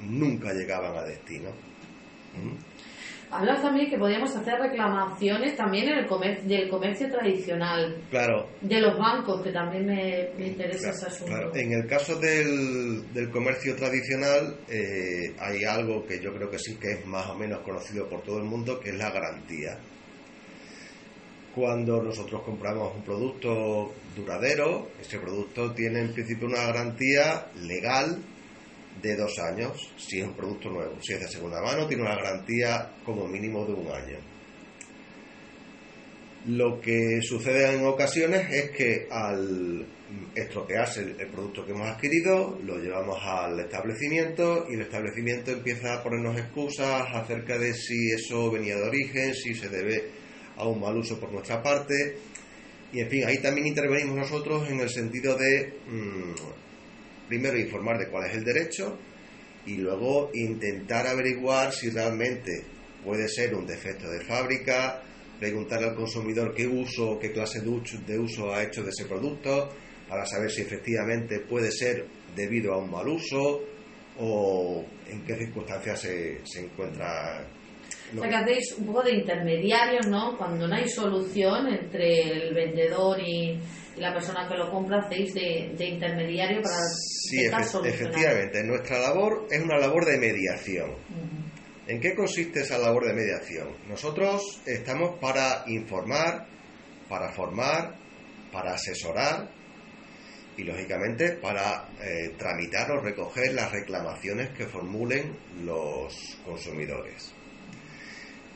nunca 0.00 0.52
llegaban 0.52 0.96
a 0.96 1.02
destino. 1.02 1.50
¿Mm? 2.34 2.56
Hablas 3.32 3.62
también 3.62 3.88
que 3.88 3.96
podríamos 3.96 4.36
hacer 4.36 4.60
reclamaciones 4.60 5.56
también 5.56 5.88
en 5.88 6.00
el 6.00 6.06
comercio, 6.06 6.46
del 6.46 6.68
comercio 6.68 7.08
tradicional. 7.10 7.96
Claro. 8.10 8.50
De 8.60 8.78
los 8.78 8.98
bancos, 8.98 9.40
que 9.40 9.50
también 9.50 9.86
me, 9.86 10.46
interesa 10.46 10.90
ese 10.90 11.06
asunto. 11.06 11.32
Claro. 11.32 11.54
En 11.54 11.72
el 11.72 11.86
caso 11.86 12.18
del, 12.20 13.10
del 13.14 13.30
comercio 13.30 13.74
tradicional 13.74 14.58
eh, 14.68 15.34
hay 15.38 15.64
algo 15.64 16.04
que 16.04 16.20
yo 16.20 16.34
creo 16.34 16.50
que 16.50 16.58
sí 16.58 16.76
que 16.76 16.92
es 16.92 17.06
más 17.06 17.26
o 17.30 17.34
menos 17.34 17.60
conocido 17.60 18.06
por 18.06 18.20
todo 18.22 18.36
el 18.36 18.44
mundo, 18.44 18.78
que 18.78 18.90
es 18.90 18.96
la 18.96 19.10
garantía. 19.10 19.78
Cuando 21.54 22.02
nosotros 22.02 22.42
compramos 22.42 22.94
un 22.96 23.02
producto 23.02 23.94
duradero, 24.14 24.88
ese 25.00 25.18
producto 25.18 25.72
tiene 25.72 26.00
en 26.00 26.12
principio 26.12 26.48
una 26.48 26.66
garantía 26.66 27.46
legal 27.62 28.18
de 29.00 29.16
dos 29.16 29.38
años 29.38 29.92
si 29.96 30.20
es 30.20 30.26
un 30.26 30.34
producto 30.34 30.68
nuevo. 30.70 30.96
Si 31.00 31.12
es 31.12 31.20
de 31.20 31.28
segunda 31.28 31.60
mano, 31.62 31.86
tiene 31.86 32.02
una 32.02 32.16
garantía 32.16 32.90
como 33.04 33.26
mínimo 33.26 33.64
de 33.64 33.72
un 33.72 33.88
año. 33.90 34.18
Lo 36.46 36.80
que 36.80 37.20
sucede 37.22 37.72
en 37.72 37.86
ocasiones 37.86 38.50
es 38.50 38.70
que 38.72 39.06
al 39.08 39.86
estropearse 40.34 41.00
el, 41.18 41.28
producto 41.28 41.64
que 41.64 41.72
hemos 41.72 41.88
adquirido, 41.88 42.58
lo 42.64 42.78
llevamos 42.78 43.18
al 43.22 43.60
establecimiento 43.60 44.66
y 44.68 44.74
el 44.74 44.82
establecimiento 44.82 45.52
empieza 45.52 45.94
a 45.94 46.02
ponernos 46.02 46.36
excusas 46.36 47.04
acerca 47.14 47.58
de 47.58 47.72
si 47.74 48.10
eso 48.10 48.50
venía 48.50 48.76
de 48.76 48.82
origen, 48.82 49.34
si 49.34 49.54
se 49.54 49.68
debe 49.68 50.04
a 50.56 50.66
un 50.66 50.80
mal 50.80 50.96
uso 50.96 51.18
por 51.18 51.32
nuestra 51.32 51.62
parte. 51.62 52.16
Y 52.92 53.00
en 53.00 53.08
fin, 53.08 53.24
ahí 53.24 53.38
también 53.38 53.68
intervenimos 53.68 54.16
nosotros 54.16 54.68
en 54.68 54.80
el 54.80 54.90
sentido 54.90 55.36
de 55.36 55.74
mm, 55.86 56.34
primero 57.28 57.58
informar 57.58 57.98
de 57.98 58.08
cuál 58.08 58.28
es 58.28 58.36
el 58.36 58.44
derecho 58.44 58.98
y 59.66 59.76
luego 59.76 60.30
intentar 60.34 61.06
averiguar 61.06 61.72
si 61.72 61.90
realmente 61.90 62.64
puede 63.04 63.28
ser 63.28 63.54
un 63.54 63.66
defecto 63.66 64.10
de 64.10 64.20
fábrica, 64.20 65.02
preguntarle 65.38 65.88
al 65.88 65.94
consumidor 65.94 66.54
qué 66.54 66.66
uso, 66.66 67.18
qué 67.18 67.32
clase 67.32 67.60
de 67.60 68.18
uso 68.18 68.52
ha 68.52 68.62
hecho 68.62 68.82
de 68.82 68.90
ese 68.90 69.06
producto, 69.06 69.70
para 70.08 70.26
saber 70.26 70.50
si 70.50 70.62
efectivamente 70.62 71.40
puede 71.40 71.70
ser 71.70 72.06
debido 72.36 72.74
a 72.74 72.78
un 72.78 72.90
mal 72.90 73.08
uso 73.08 73.62
o 74.18 74.84
en 75.08 75.24
qué 75.24 75.36
circunstancias 75.36 76.00
se, 76.00 76.40
se 76.44 76.60
encuentra. 76.64 77.46
O 78.16 78.20
sea 78.20 78.28
que 78.28 78.36
hacéis 78.36 78.74
un 78.78 78.86
poco 78.86 79.02
de 79.02 79.14
intermediarios, 79.14 80.06
¿no? 80.06 80.36
Cuando 80.36 80.68
no 80.68 80.74
hay 80.74 80.88
solución 80.88 81.66
entre 81.68 82.20
el 82.20 82.54
vendedor 82.54 83.18
y, 83.20 83.58
la 83.96 84.12
persona 84.12 84.48
que 84.48 84.56
lo 84.56 84.70
compra 84.70 85.00
hacéis 85.00 85.34
de, 85.34 85.86
intermediario 85.86 86.62
para 86.62 86.76
sí, 86.78 87.44
efectivamente 87.84 88.62
nuestra 88.64 88.98
labor 88.98 89.46
es 89.50 89.62
una 89.62 89.78
labor 89.78 90.04
de 90.06 90.18
mediación. 90.18 90.90
¿en 91.86 92.00
qué 92.00 92.14
consiste 92.14 92.60
esa 92.60 92.78
labor 92.78 93.06
de 93.06 93.14
mediación? 93.14 93.68
nosotros 93.88 94.60
estamos 94.66 95.18
para 95.18 95.64
informar 95.66 96.46
para 97.08 97.32
formar 97.32 97.96
para 98.52 98.74
asesorar 98.74 99.48
y 100.56 100.64
lógicamente 100.64 101.32
para 101.32 101.88
eh, 102.00 102.34
tramitar 102.36 102.90
o 102.90 103.00
recoger 103.00 103.54
las 103.54 103.72
reclamaciones 103.72 104.50
que 104.50 104.66
formulen 104.66 105.34
los 105.64 106.38
consumidores. 106.44 107.32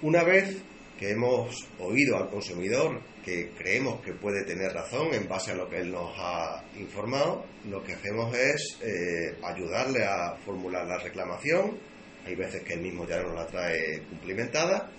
Una 0.02 0.22
vez 0.22 0.62
que 0.98 1.10
hemos 1.10 1.66
oído 1.78 2.16
al 2.16 2.30
consumidor 2.30 3.02
que 3.24 3.50
creemos 3.58 4.00
que 4.02 4.12
puede 4.12 4.44
tener 4.44 4.72
razón 4.72 5.12
en 5.12 5.28
base 5.28 5.52
a 5.52 5.56
lo 5.56 5.68
que 5.68 5.78
él 5.78 5.90
nos 5.90 6.12
ha 6.16 6.64
informado, 6.76 7.44
lo 7.68 7.82
que 7.82 7.94
hacemos 7.94 8.34
es 8.36 8.78
eh, 8.82 9.36
ayudarle 9.42 10.04
a 10.04 10.36
formular 10.44 10.86
la 10.86 10.98
reclamación. 10.98 11.76
Hay 12.24 12.36
veces 12.36 12.62
que 12.62 12.74
él 12.74 12.80
mismo 12.80 13.06
ya 13.06 13.20
nos 13.22 13.34
la 13.34 13.46
trae 13.46 14.02
cumplimentada. 14.08 14.90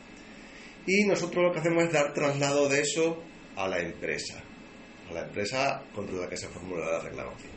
Y 0.85 1.05
nosotros 1.05 1.43
lo 1.43 1.51
que 1.53 1.59
hacemos 1.59 1.85
es 1.85 1.93
dar 1.93 2.13
traslado 2.13 2.69
de 2.69 2.81
eso 2.81 3.23
a 3.55 3.67
la 3.67 3.79
empresa, 3.79 4.41
a 5.09 5.13
la 5.13 5.21
empresa 5.21 5.83
contra 5.93 6.17
la 6.17 6.29
que 6.29 6.37
se 6.37 6.47
formula 6.47 6.85
la 6.85 6.99
reclamación, 6.99 7.51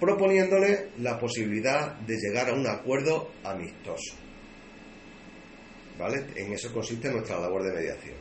proponiéndole 0.00 0.90
la 0.98 1.18
posibilidad 1.18 1.94
de 2.00 2.16
llegar 2.16 2.50
a 2.50 2.54
un 2.54 2.66
acuerdo 2.66 3.32
amistoso. 3.44 4.27
¿Vale? 5.98 6.24
En 6.36 6.52
eso 6.52 6.72
consiste 6.72 7.10
nuestra 7.10 7.40
labor 7.40 7.64
de 7.64 7.72
mediación. 7.72 8.16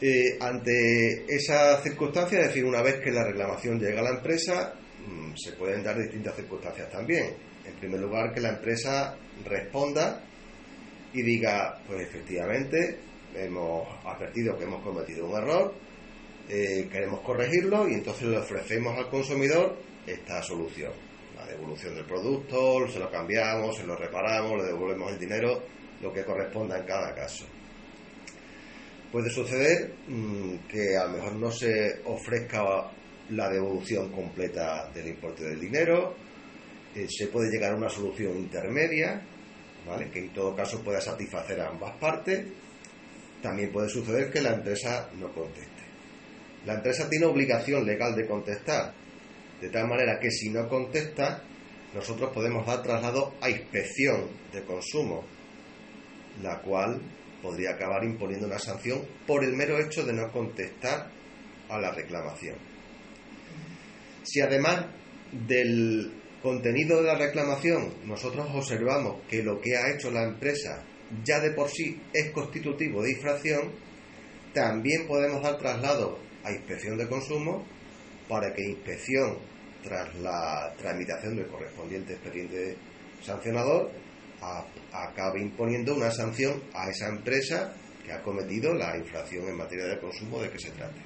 Eh, 0.00 0.36
ante 0.40 1.24
esa 1.26 1.80
circunstancia, 1.82 2.40
es 2.40 2.48
decir, 2.48 2.64
una 2.64 2.82
vez 2.82 3.00
que 3.00 3.10
la 3.10 3.24
reclamación 3.24 3.78
llega 3.78 4.00
a 4.00 4.04
la 4.04 4.16
empresa, 4.16 4.74
mm, 5.06 5.34
se 5.34 5.52
pueden 5.52 5.82
dar 5.82 5.96
distintas 5.96 6.36
circunstancias 6.36 6.90
también. 6.90 7.34
En 7.64 7.74
primer 7.76 8.00
lugar, 8.00 8.32
que 8.34 8.40
la 8.40 8.50
empresa 8.50 9.16
responda 9.44 10.22
y 11.14 11.22
diga, 11.22 11.80
pues 11.86 12.02
efectivamente, 12.02 12.98
hemos 13.34 13.88
advertido 14.04 14.56
que 14.58 14.64
hemos 14.64 14.82
cometido 14.82 15.26
un 15.26 15.36
error, 15.36 15.74
eh, 16.48 16.88
queremos 16.92 17.20
corregirlo 17.20 17.88
y 17.88 17.94
entonces 17.94 18.28
le 18.28 18.38
ofrecemos 18.38 18.96
al 18.96 19.08
consumidor 19.08 19.76
esta 20.06 20.42
solución. 20.42 20.92
La 21.36 21.46
devolución 21.46 21.94
del 21.94 22.04
producto, 22.04 22.86
se 22.88 22.98
lo 22.98 23.10
cambiamos, 23.10 23.76
se 23.76 23.84
lo 23.84 23.96
reparamos, 23.96 24.58
le 24.58 24.64
devolvemos 24.64 25.12
el 25.12 25.18
dinero 25.18 25.62
lo 26.00 26.12
que 26.12 26.24
corresponda 26.24 26.78
en 26.78 26.86
cada 26.86 27.14
caso. 27.14 27.46
Puede 29.10 29.30
suceder 29.30 29.94
mm, 30.08 30.66
que 30.68 30.96
a 30.96 31.06
lo 31.06 31.12
mejor 31.12 31.34
no 31.36 31.50
se 31.50 32.00
ofrezca 32.04 32.90
la 33.30 33.48
devolución 33.48 34.10
completa 34.12 34.90
del 34.92 35.08
importe 35.08 35.44
del 35.44 35.60
dinero, 35.60 36.14
eh, 36.94 37.06
se 37.08 37.26
puede 37.26 37.50
llegar 37.50 37.72
a 37.72 37.76
una 37.76 37.88
solución 37.88 38.36
intermedia, 38.36 39.20
¿vale? 39.86 40.10
que 40.10 40.20
en 40.20 40.32
todo 40.32 40.54
caso 40.56 40.82
pueda 40.82 41.00
satisfacer 41.00 41.60
a 41.60 41.68
ambas 41.68 41.96
partes. 41.98 42.46
También 43.42 43.70
puede 43.70 43.88
suceder 43.88 44.30
que 44.30 44.40
la 44.40 44.54
empresa 44.54 45.10
no 45.18 45.32
conteste. 45.32 45.82
La 46.64 46.74
empresa 46.74 47.08
tiene 47.08 47.26
obligación 47.26 47.84
legal 47.84 48.16
de 48.16 48.26
contestar, 48.26 48.92
de 49.60 49.68
tal 49.68 49.86
manera 49.88 50.18
que 50.18 50.30
si 50.30 50.48
no 50.50 50.68
contesta, 50.68 51.42
nosotros 51.94 52.32
podemos 52.32 52.66
dar 52.66 52.82
traslado 52.82 53.34
a 53.40 53.50
inspección 53.50 54.28
de 54.52 54.62
consumo 54.64 55.24
la 56.42 56.60
cual 56.60 57.00
podría 57.42 57.70
acabar 57.72 58.04
imponiendo 58.04 58.46
una 58.46 58.58
sanción 58.58 59.02
por 59.26 59.44
el 59.44 59.52
mero 59.54 59.78
hecho 59.78 60.04
de 60.04 60.12
no 60.12 60.30
contestar 60.32 61.10
a 61.68 61.78
la 61.78 61.92
reclamación. 61.92 62.56
Si 64.22 64.40
además 64.40 64.86
del 65.32 66.12
contenido 66.42 66.98
de 66.98 67.08
la 67.08 67.18
reclamación 67.18 67.94
nosotros 68.04 68.46
observamos 68.52 69.22
que 69.28 69.42
lo 69.42 69.60
que 69.60 69.76
ha 69.76 69.90
hecho 69.92 70.10
la 70.10 70.24
empresa 70.24 70.84
ya 71.24 71.40
de 71.40 71.52
por 71.52 71.68
sí 71.70 72.00
es 72.12 72.30
constitutivo 72.32 73.02
de 73.02 73.12
infracción, 73.12 73.72
también 74.52 75.06
podemos 75.06 75.42
dar 75.42 75.58
traslado 75.58 76.18
a 76.42 76.52
inspección 76.52 76.96
de 76.96 77.08
consumo 77.08 77.64
para 78.28 78.52
que 78.52 78.62
inspección, 78.62 79.38
tras 79.82 80.14
la 80.16 80.72
tramitación 80.78 81.36
del 81.36 81.46
correspondiente 81.46 82.14
expediente 82.14 82.76
sancionador, 83.22 83.90
acabe 84.92 85.40
imponiendo 85.40 85.94
una 85.94 86.10
sanción 86.10 86.62
a 86.74 86.90
esa 86.90 87.08
empresa 87.08 87.74
que 88.04 88.12
ha 88.12 88.22
cometido 88.22 88.72
la 88.74 88.96
infracción 88.96 89.48
en 89.48 89.56
materia 89.56 89.86
de 89.86 89.98
consumo 89.98 90.40
de 90.40 90.50
que 90.50 90.58
se 90.58 90.70
trate. 90.70 91.00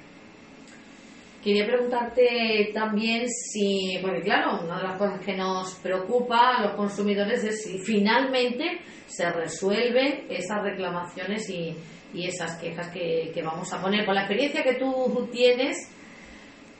Quería 1.43 1.65
preguntarte 1.65 2.69
también 2.71 3.27
si, 3.27 3.97
porque 3.99 4.21
claro, 4.21 4.63
una 4.63 4.77
de 4.77 4.83
las 4.83 4.97
cosas 4.97 5.25
que 5.25 5.35
nos 5.35 5.73
preocupa 5.75 6.57
a 6.57 6.67
los 6.67 6.75
consumidores 6.75 7.43
es 7.43 7.63
si 7.63 7.79
finalmente 7.79 8.79
se 9.07 9.27
resuelven 9.31 10.27
esas 10.29 10.61
reclamaciones 10.61 11.49
y, 11.49 11.75
esas 12.13 12.57
quejas 12.57 12.89
que, 12.89 13.41
vamos 13.43 13.71
a 13.73 13.81
poner. 13.81 14.05
Con 14.05 14.13
la 14.13 14.21
experiencia 14.21 14.63
que 14.63 14.75
tú 14.75 15.29
tienes, 15.31 15.89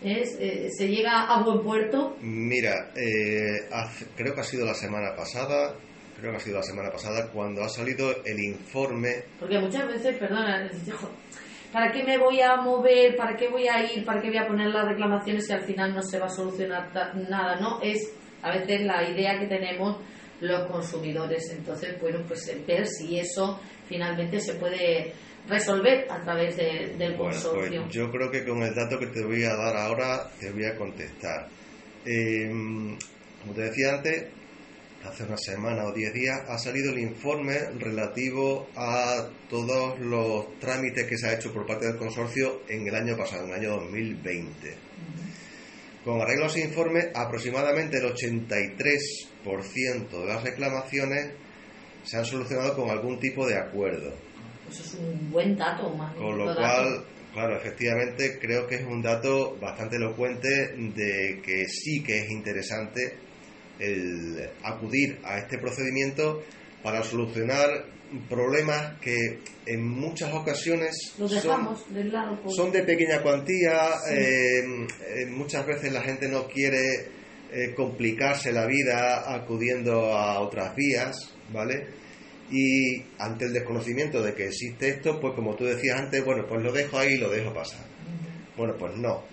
eh, 0.03 0.69
¿se 0.69 0.87
llega 0.87 1.21
a 1.21 1.41
buen 1.41 1.63
puerto? 1.63 2.17
Mira, 2.21 2.91
eh, 2.95 3.69
creo 4.15 4.35
que 4.35 4.41
ha 4.41 4.43
sido 4.43 4.65
la 4.65 4.73
semana 4.73 5.15
pasada, 5.15 5.73
creo 6.21 6.31
que 6.31 6.37
ha 6.37 6.41
sido 6.41 6.57
la 6.57 6.63
semana 6.63 6.91
pasada, 6.91 7.29
cuando 7.31 7.63
ha 7.63 7.69
salido 7.69 8.23
el 8.23 8.39
informe. 8.39 9.23
Porque 9.39 9.59
muchas 9.59 9.87
veces, 9.87 10.17
perdona, 10.17 10.69
¿para 11.73 11.91
qué 11.91 12.03
me 12.03 12.17
voy 12.17 12.39
a 12.41 12.55
mover? 12.57 13.15
¿Para 13.17 13.35
qué 13.35 13.49
voy 13.49 13.67
a 13.67 13.91
ir? 13.91 14.05
¿Para 14.05 14.21
qué 14.21 14.29
voy 14.29 14.37
a 14.37 14.47
poner 14.47 14.67
las 14.67 14.87
reclamaciones 14.87 15.47
si 15.47 15.53
al 15.53 15.63
final 15.63 15.93
no 15.93 16.01
se 16.01 16.19
va 16.19 16.27
a 16.27 16.29
solucionar 16.29 16.89
nada? 17.29 17.59
¿no? 17.59 17.81
Es 17.81 18.13
a 18.43 18.51
veces 18.51 18.81
la 18.81 19.09
idea 19.09 19.39
que 19.39 19.47
tenemos 19.47 19.97
los 20.39 20.71
consumidores. 20.71 21.51
Entonces, 21.51 21.99
bueno, 21.99 22.19
pues 22.27 22.51
ver 22.65 22.87
si 22.87 23.19
eso 23.19 23.59
finalmente 23.87 24.39
se 24.39 24.53
puede 24.53 25.13
resolver 25.47 26.05
a 26.09 26.21
través 26.21 26.55
del 26.55 26.97
bueno, 26.97 27.17
consorcio. 27.17 27.81
Pues 27.81 27.93
yo 27.93 28.11
creo 28.11 28.29
que 28.29 28.45
con 28.45 28.61
el 28.61 28.75
dato 28.75 28.99
que 28.99 29.07
te 29.07 29.23
voy 29.23 29.43
a 29.43 29.55
dar 29.55 29.75
ahora 29.75 30.29
te 30.39 30.51
voy 30.51 30.65
a 30.65 30.75
contestar. 30.75 31.47
Eh, 32.05 32.47
como 33.41 33.53
te 33.53 33.61
decía 33.61 33.95
antes, 33.95 34.27
hace 35.05 35.23
una 35.23 35.37
semana 35.37 35.85
o 35.85 35.93
diez 35.93 36.13
días 36.13 36.41
ha 36.47 36.57
salido 36.57 36.91
el 36.91 36.99
informe 36.99 37.57
relativo 37.79 38.67
a 38.75 39.27
todos 39.49 39.99
los 39.99 40.59
trámites 40.59 41.07
que 41.07 41.17
se 41.17 41.27
ha 41.27 41.33
hecho 41.33 41.51
por 41.51 41.65
parte 41.65 41.87
del 41.87 41.97
consorcio 41.97 42.61
en 42.67 42.87
el 42.87 42.95
año 42.95 43.17
pasado, 43.17 43.45
en 43.45 43.49
el 43.49 43.55
año 43.55 43.71
2020. 43.81 44.75
Con 46.03 46.21
arreglo 46.21 46.45
a 46.45 46.47
ese 46.47 46.61
informe, 46.61 47.11
aproximadamente 47.13 47.97
el 47.97 48.05
83% 48.05 50.09
de 50.09 50.25
las 50.25 50.43
reclamaciones 50.43 51.31
se 52.03 52.17
han 52.17 52.25
solucionado 52.25 52.75
con 52.75 52.89
algún 52.89 53.19
tipo 53.19 53.45
de 53.45 53.57
acuerdo. 53.57 54.11
Eso 54.69 54.83
es 54.83 54.93
un 54.95 55.31
buen 55.31 55.55
dato, 55.55 55.89
más 55.91 56.15
Con 56.15 56.37
lo 56.37 56.55
cual, 56.55 57.03
claro, 57.33 57.57
efectivamente 57.57 58.39
creo 58.39 58.67
que 58.67 58.75
es 58.75 58.85
un 58.85 59.01
dato 59.01 59.57
bastante 59.59 59.97
elocuente 59.97 60.75
de 60.77 61.41
que 61.43 61.67
sí 61.67 62.01
que 62.01 62.21
es 62.21 62.31
interesante 62.31 63.17
el 63.81 64.49
acudir 64.63 65.19
a 65.23 65.37
este 65.39 65.57
procedimiento 65.57 66.43
para 66.83 67.03
solucionar 67.03 67.69
problemas 68.29 68.99
que 68.99 69.39
en 69.65 69.87
muchas 69.87 70.33
ocasiones 70.33 71.13
son, 71.17 71.75
de 71.93 72.11
son 72.55 72.71
pequeña 72.71 73.21
cuantía, 73.21 73.93
Sí. 74.07 74.13
eh, 74.13 74.59
eh, 74.59 75.25
muchas 75.29 75.65
veces 75.65 75.91
la 75.93 76.01
gente 76.01 76.27
no 76.27 76.47
quiere 76.47 77.07
eh, 77.53 77.73
complicarse 77.75 78.51
la 78.51 78.65
vida 78.65 79.33
acudiendo 79.33 80.13
a 80.13 80.39
otras 80.41 80.75
vías, 80.75 81.33
¿vale? 81.53 81.87
Y 82.49 83.01
ante 83.17 83.45
el 83.45 83.53
desconocimiento 83.53 84.21
de 84.21 84.33
que 84.33 84.47
existe 84.47 84.89
esto, 84.89 85.19
pues 85.21 85.33
como 85.35 85.55
tú 85.55 85.63
decías 85.65 85.99
antes, 85.99 86.23
bueno, 86.25 86.45
pues 86.47 86.61
lo 86.61 86.71
dejo 86.73 86.97
ahí 86.97 87.13
y 87.13 87.17
lo 87.17 87.29
dejo 87.29 87.53
pasar. 87.53 87.85
Bueno, 88.57 88.75
pues 88.77 88.93
no. 88.97 89.23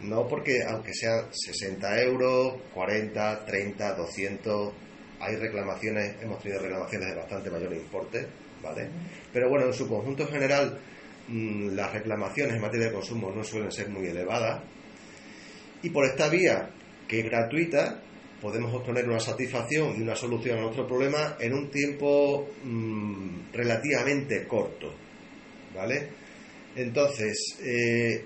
No 0.00 0.28
porque 0.28 0.62
aunque 0.62 0.92
sean 0.92 1.26
60 1.32 2.02
euros, 2.02 2.54
40, 2.74 3.44
30, 3.46 3.94
200, 3.94 4.72
hay 5.20 5.36
reclamaciones, 5.36 6.16
hemos 6.22 6.42
tenido 6.42 6.60
reclamaciones 6.60 7.08
de 7.08 7.14
bastante 7.14 7.50
mayor 7.50 7.72
importe, 7.72 8.26
¿vale? 8.62 8.88
Pero 9.32 9.48
bueno, 9.48 9.66
en 9.66 9.72
su 9.72 9.88
conjunto 9.88 10.26
general, 10.26 10.78
mm, 11.28 11.68
las 11.70 11.92
reclamaciones 11.92 12.56
en 12.56 12.60
materia 12.60 12.86
de 12.86 12.92
consumo 12.92 13.30
no 13.30 13.42
suelen 13.42 13.72
ser 13.72 13.88
muy 13.88 14.06
elevadas. 14.06 14.62
Y 15.82 15.90
por 15.90 16.04
esta 16.04 16.28
vía, 16.28 16.70
que 17.08 17.20
es 17.20 17.24
gratuita, 17.24 18.02
podemos 18.40 18.74
obtener 18.74 19.08
una 19.08 19.20
satisfacción 19.20 19.96
y 19.96 20.02
una 20.02 20.14
solución 20.14 20.58
a 20.58 20.62
nuestro 20.62 20.86
problema 20.86 21.36
en 21.40 21.54
un 21.54 21.70
tiempo 21.70 22.48
mm, 22.64 23.52
relativamente 23.52 24.46
corto, 24.46 24.92
¿vale? 25.74 26.08
Entonces, 26.74 27.58
eh, 27.64 28.24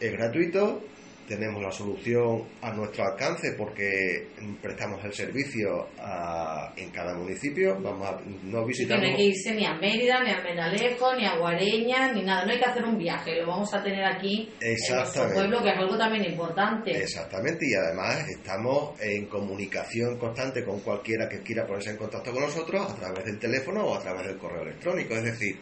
es 0.00 0.12
gratuito, 0.12 0.82
tenemos 1.26 1.62
la 1.62 1.70
solución 1.70 2.44
a 2.60 2.72
nuestro 2.72 3.04
alcance 3.04 3.52
porque 3.56 4.28
prestamos 4.60 5.02
el 5.04 5.12
servicio 5.12 5.88
a- 5.98 6.72
en 6.76 6.90
cada 6.90 7.14
municipio, 7.16 7.78
vamos 7.80 8.08
a, 8.08 8.20
no 8.44 8.58
Sí, 8.60 8.62
que 8.62 8.64
visitamos... 8.66 9.02
no 9.04 9.08
hay 9.10 9.16
que 9.16 9.22
irse 9.24 9.54
ni 9.54 9.64
a 9.66 9.74
Mérida, 9.74 10.22
ni 10.22 10.30
a 10.30 10.40
Menalejo, 10.42 11.14
ni 11.16 11.26
a 11.26 11.36
Guareña, 11.36 12.12
ni 12.12 12.22
nada. 12.22 12.44
No 12.44 12.52
hay 12.52 12.58
que 12.58 12.64
hacer 12.64 12.84
un 12.84 12.98
viaje, 12.98 13.40
lo 13.40 13.46
vamos 13.46 13.72
a 13.74 13.82
tener 13.82 14.04
aquí 14.04 14.50
en 14.60 14.76
nuestro 14.96 15.32
pueblo, 15.32 15.62
que 15.62 15.70
es 15.70 15.76
algo 15.78 15.96
también 15.98 16.24
importante. 16.24 16.90
Exactamente, 16.90 17.66
y 17.68 17.74
además 17.74 18.28
estamos 18.28 19.00
en 19.00 19.26
comunicación 19.26 20.18
constante 20.18 20.64
con 20.64 20.80
cualquiera 20.80 21.28
que 21.28 21.40
quiera 21.42 21.66
ponerse 21.66 21.90
en 21.90 21.96
contacto 21.96 22.32
con 22.32 22.42
nosotros 22.42 22.90
a 22.90 22.94
través 22.96 23.24
del 23.24 23.38
teléfono 23.38 23.84
o 23.86 23.94
a 23.94 24.00
través 24.00 24.26
del 24.26 24.36
correo 24.38 24.62
electrónico. 24.62 25.14
Es 25.14 25.24
decir, 25.24 25.58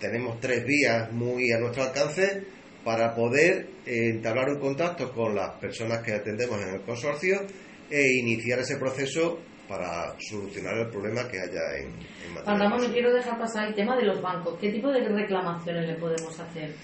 tenemos 0.00 0.38
tres 0.40 0.64
vías 0.64 1.10
muy 1.12 1.50
a 1.52 1.58
nuestro 1.58 1.84
alcance 1.84 2.42
para 2.86 3.16
poder 3.16 3.66
eh, 3.84 4.10
entablar 4.10 4.48
un 4.48 4.60
contacto 4.60 5.10
con 5.12 5.34
las 5.34 5.58
personas 5.58 6.04
que 6.04 6.12
atendemos 6.12 6.62
en 6.62 6.74
el 6.76 6.82
consorcio 6.82 7.44
e 7.90 8.00
iniciar 8.20 8.60
ese 8.60 8.76
proceso 8.76 9.40
para 9.68 10.14
solucionar 10.20 10.78
el 10.78 10.88
problema 10.88 11.26
que 11.26 11.40
haya 11.40 11.78
en, 11.80 11.88
en 12.24 12.34
materia 12.34 12.70
consumo. 12.70 12.92
quiero 12.92 13.12
dejar 13.12 13.40
pasar 13.40 13.66
el 13.66 13.74
tema 13.74 13.96
de 13.96 14.04
los 14.04 14.22
bancos. 14.22 14.56
¿Qué 14.60 14.70
tipo 14.70 14.92
de 14.92 15.00
reclamaciones 15.00 15.84
le 15.84 15.94
podemos 15.96 16.38
hacer? 16.38 16.76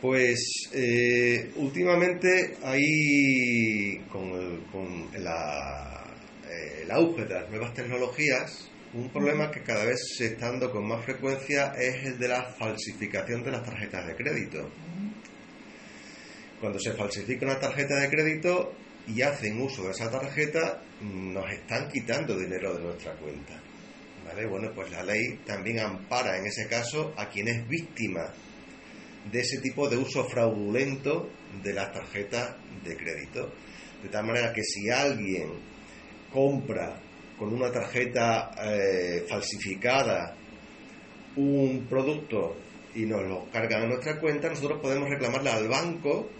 Pues 0.00 0.68
eh, 0.74 1.52
últimamente 1.54 2.56
hay 2.64 3.98
con, 4.10 4.24
el, 4.24 4.64
con 4.72 5.06
la, 5.22 6.04
eh, 6.50 6.82
el 6.82 6.90
auge 6.90 7.26
de 7.26 7.34
las 7.34 7.48
nuevas 7.48 7.72
tecnologías 7.74 8.72
un 8.94 9.08
problema 9.08 9.50
que 9.50 9.62
cada 9.62 9.86
vez 9.86 9.98
se 10.18 10.26
está 10.26 10.50
dando 10.50 10.70
con 10.70 10.86
más 10.86 11.02
frecuencia 11.04 11.72
es 11.78 12.04
el 12.04 12.18
de 12.18 12.28
la 12.28 12.42
falsificación 12.42 13.42
de 13.42 13.50
las 13.50 13.64
tarjetas 13.64 14.06
de 14.06 14.14
crédito. 14.14 14.68
Cuando 16.62 16.78
se 16.78 16.92
falsifica 16.92 17.44
una 17.44 17.58
tarjeta 17.58 17.96
de 17.96 18.08
crédito 18.08 18.72
y 19.08 19.20
hacen 19.20 19.60
uso 19.60 19.82
de 19.82 19.90
esa 19.90 20.08
tarjeta, 20.08 20.80
nos 21.00 21.50
están 21.50 21.88
quitando 21.88 22.38
dinero 22.38 22.74
de 22.74 22.84
nuestra 22.84 23.14
cuenta. 23.14 23.60
¿Vale? 24.24 24.46
Bueno, 24.46 24.70
pues 24.72 24.88
la 24.92 25.02
ley 25.02 25.40
también 25.44 25.80
ampara 25.80 26.38
en 26.38 26.46
ese 26.46 26.68
caso 26.68 27.14
a 27.16 27.28
quien 27.28 27.48
es 27.48 27.66
víctima 27.66 28.32
de 29.28 29.40
ese 29.40 29.60
tipo 29.60 29.88
de 29.88 29.96
uso 29.96 30.22
fraudulento 30.28 31.30
de 31.64 31.72
las 31.74 31.90
tarjetas 31.90 32.54
de 32.84 32.96
crédito. 32.96 33.52
De 34.00 34.08
tal 34.08 34.24
manera 34.24 34.52
que 34.52 34.62
si 34.62 34.88
alguien 34.88 35.50
compra 36.32 36.96
con 37.40 37.52
una 37.52 37.72
tarjeta 37.72 38.52
eh, 38.62 39.24
falsificada 39.28 40.36
un 41.34 41.88
producto 41.90 42.54
y 42.94 43.04
nos 43.04 43.24
lo 43.24 43.50
cargan 43.50 43.82
a 43.82 43.86
nuestra 43.86 44.20
cuenta, 44.20 44.48
nosotros 44.48 44.80
podemos 44.80 45.08
reclamarle 45.08 45.50
al 45.50 45.66
banco 45.66 46.30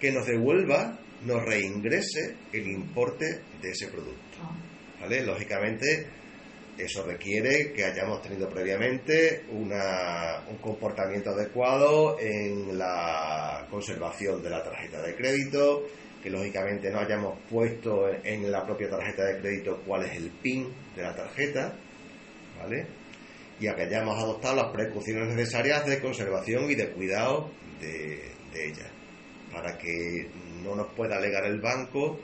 que 0.00 0.12
nos 0.12 0.26
devuelva, 0.26 0.98
nos 1.24 1.44
reingrese 1.44 2.36
el 2.52 2.66
importe 2.68 3.40
de 3.60 3.70
ese 3.70 3.88
producto. 3.88 4.38
¿Vale? 5.00 5.22
Lógicamente, 5.24 6.06
eso 6.76 7.02
requiere 7.04 7.72
que 7.72 7.84
hayamos 7.84 8.22
tenido 8.22 8.48
previamente 8.48 9.44
una- 9.50 10.44
un 10.48 10.56
comportamiento 10.58 11.30
adecuado 11.30 12.18
en 12.20 12.78
la 12.78 13.66
conservación 13.70 14.42
de 14.42 14.50
la 14.50 14.62
tarjeta 14.62 15.02
de 15.02 15.14
crédito, 15.16 15.86
que 16.22 16.30
lógicamente 16.30 16.90
no 16.90 16.98
hayamos 17.00 17.38
puesto 17.48 18.08
en 18.24 18.50
la 18.50 18.64
propia 18.64 18.90
tarjeta 18.90 19.24
de 19.24 19.40
crédito 19.40 19.82
cuál 19.86 20.04
es 20.04 20.16
el 20.16 20.30
PIN 20.30 20.68
de 20.96 21.02
la 21.02 21.14
tarjeta, 21.14 21.74
¿vale? 22.60 22.86
Y 23.60 23.66
a 23.68 23.74
que 23.74 23.82
hayamos 23.82 24.16
adoptado 24.16 24.56
las 24.56 24.72
precauciones 24.72 25.34
necesarias 25.34 25.86
de 25.86 26.00
conservación 26.00 26.70
y 26.70 26.74
de 26.76 26.88
cuidado 26.90 27.50
de, 27.80 28.32
de 28.52 28.66
ella, 28.68 28.90
para 29.52 29.78
que 29.78 30.28
no 30.62 30.74
nos 30.74 30.92
pueda 30.94 31.16
alegar 31.16 31.44
el 31.44 31.60
banco 31.60 32.18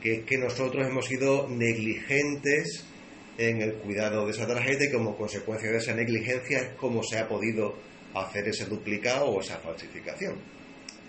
que 0.00 0.14
es 0.14 0.24
que 0.24 0.38
nosotros 0.38 0.86
hemos 0.86 1.06
sido 1.06 1.48
negligentes 1.48 2.86
en 3.38 3.60
el 3.60 3.74
cuidado 3.74 4.24
de 4.26 4.32
esa 4.32 4.46
tarjeta 4.46 4.84
y 4.84 4.92
como 4.92 5.16
consecuencia 5.16 5.70
de 5.70 5.78
esa 5.78 5.94
negligencia 5.94 6.58
es 6.58 6.68
como 6.74 7.02
se 7.02 7.18
ha 7.18 7.28
podido 7.28 7.74
hacer 8.14 8.48
ese 8.48 8.66
duplicado 8.66 9.26
o 9.26 9.40
esa 9.40 9.58
falsificación. 9.58 10.36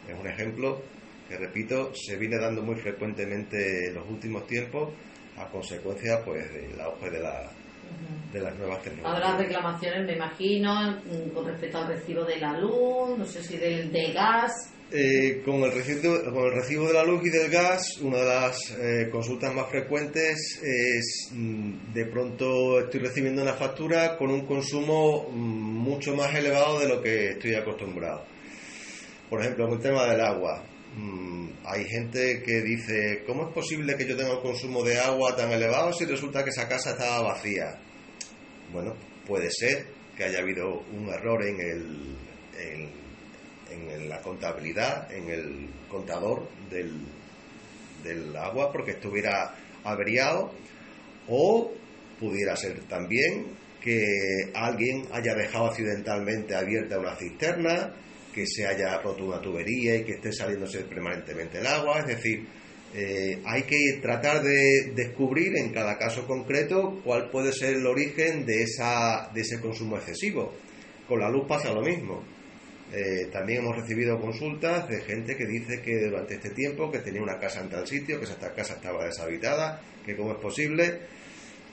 Es 0.08 0.18
un 0.18 0.28
ejemplo 0.28 0.82
que, 1.28 1.38
repito, 1.38 1.94
se 1.94 2.18
viene 2.18 2.38
dando 2.38 2.64
muy 2.64 2.76
frecuentemente 2.76 3.88
en 3.88 3.96
los 3.96 4.10
últimos 4.10 4.48
tiempos 4.48 4.94
a 5.38 5.48
consecuencia 5.50 6.24
pues 6.24 6.52
del 6.52 6.80
auge 6.80 7.10
de, 7.10 7.20
la, 7.20 7.52
de 8.34 8.42
las 8.42 8.58
nuevas 8.58 8.82
tecnologías. 8.82 9.24
Habrá 9.24 9.38
reclamaciones, 9.38 10.06
me 10.06 10.14
imagino, 10.14 10.92
mm, 10.92 11.30
con 11.34 11.46
respecto 11.46 11.78
al 11.78 11.88
recibo 11.88 12.24
de 12.26 12.38
la 12.38 12.60
luz, 12.60 13.18
no 13.18 13.26
sé 13.26 13.44
si 13.44 13.58
del 13.58 13.92
de 13.92 14.12
gas. 14.12 14.74
Eh, 14.90 15.42
con, 15.44 15.56
el 15.64 15.74
recibo, 15.74 16.24
con 16.32 16.46
el 16.46 16.54
recibo 16.54 16.88
de 16.88 16.94
la 16.94 17.04
luz 17.04 17.22
y 17.26 17.30
del 17.30 17.50
gas, 17.50 17.98
una 17.98 18.20
de 18.20 18.26
las 18.26 18.72
eh, 18.72 19.10
consultas 19.12 19.54
más 19.54 19.70
frecuentes 19.70 20.62
es 20.64 21.30
mm, 21.34 21.92
de 21.94 22.06
pronto 22.06 22.80
estoy 22.80 23.02
recibiendo 23.02 23.42
una 23.42 23.54
factura 23.54 24.16
con 24.18 24.32
un 24.32 24.46
consumo 24.46 25.28
mm, 25.30 25.36
mucho 25.36 26.16
más 26.16 26.34
elevado 26.34 26.80
de 26.80 26.88
lo 26.88 27.02
que 27.02 27.32
estoy 27.32 27.56
acostumbrado. 27.56 28.24
Por 29.30 29.42
ejemplo, 29.42 29.68
en 29.68 29.74
el 29.74 29.80
tema 29.82 30.06
del 30.06 30.22
agua, 30.22 30.64
mm, 30.96 31.50
hay 31.66 31.84
gente 31.84 32.42
que 32.42 32.62
dice, 32.62 33.24
¿cómo 33.28 33.50
es 33.50 33.54
posible 33.54 33.98
que 33.98 34.08
yo 34.08 34.16
tenga 34.16 34.38
un 34.38 34.42
consumo 34.42 34.86
de 34.86 34.98
agua 35.00 35.36
tan 35.36 35.52
elevado 35.52 35.92
si 35.92 36.06
resulta 36.06 36.46
que 36.46 36.52
esa 36.52 36.70
casa 36.70 36.92
estaba 36.92 37.34
vacía? 37.34 37.78
Bueno, 38.72 38.96
puede 39.26 39.52
ser 39.52 39.86
que 40.16 40.24
haya 40.24 40.40
habido 40.40 40.80
un 40.94 41.10
error 41.10 41.46
en 41.46 41.60
el, 41.60 42.98
en 43.72 44.10
la 44.10 44.22
contabilidad, 44.22 45.12
en 45.12 45.30
el 45.30 45.70
contador 45.90 46.48
del, 46.70 46.92
del 48.04 48.36
agua, 48.36 48.72
porque 48.72 48.92
estuviera 48.92 49.56
averiado, 49.84 50.52
o 51.28 51.72
pudiera 52.20 52.56
ser 52.56 52.80
también 52.90 53.48
que 53.82 54.04
alguien 54.54 55.08
haya 55.12 55.34
dejado 55.36 55.68
accidentalmente 55.68 56.56
abierta 56.56 57.00
una 57.00 57.16
cisterna, 57.16 57.94
que 58.34 58.46
se 58.46 58.68
haya 58.68 59.00
roto 59.02 59.26
una 59.26 59.42
tubería 59.42 59.96
y 59.96 60.04
que 60.04 60.14
esté 60.14 60.32
saliéndose 60.32 60.84
permanentemente 60.84 61.60
el 61.60 61.68
agua, 61.68 62.00
es 62.00 62.08
decir, 62.08 62.48
Eh, 62.94 63.42
hay 63.44 63.64
que 63.64 64.00
tratar 64.02 64.42
de 64.42 64.94
descubrir 64.96 65.58
en 65.58 65.74
cada 65.74 65.98
caso 65.98 66.26
concreto 66.26 67.02
cuál 67.04 67.30
puede 67.30 67.52
ser 67.52 67.76
el 67.76 67.86
origen 67.86 68.46
de, 68.46 68.64
esa, 68.64 69.30
de 69.34 69.42
ese 69.42 69.60
consumo 69.60 69.98
excesivo. 69.98 70.54
Con 71.06 71.20
la 71.20 71.30
luz 71.30 71.46
pasa 71.48 71.74
lo 71.74 71.82
mismo. 71.82 72.24
Eh, 72.94 73.28
también 73.34 73.64
hemos 73.64 73.76
recibido 73.76 74.20
consultas 74.20 74.88
de 74.88 75.02
gente 75.02 75.36
que 75.36 75.46
dice 75.46 75.82
que 75.82 76.06
durante 76.06 76.36
este 76.36 76.52
tiempo 76.52 76.90
que 76.90 77.00
tenía 77.00 77.22
una 77.22 77.38
casa 77.38 77.62
en 77.62 77.70
tal 77.70 77.86
sitio, 77.86 78.18
que 78.18 78.26
esa 78.26 78.38
casa 78.54 78.76
estaba 78.76 79.06
deshabitada, 79.06 79.82
que 80.06 80.16
cómo 80.16 80.32
es 80.32 80.38
posible. 80.38 81.00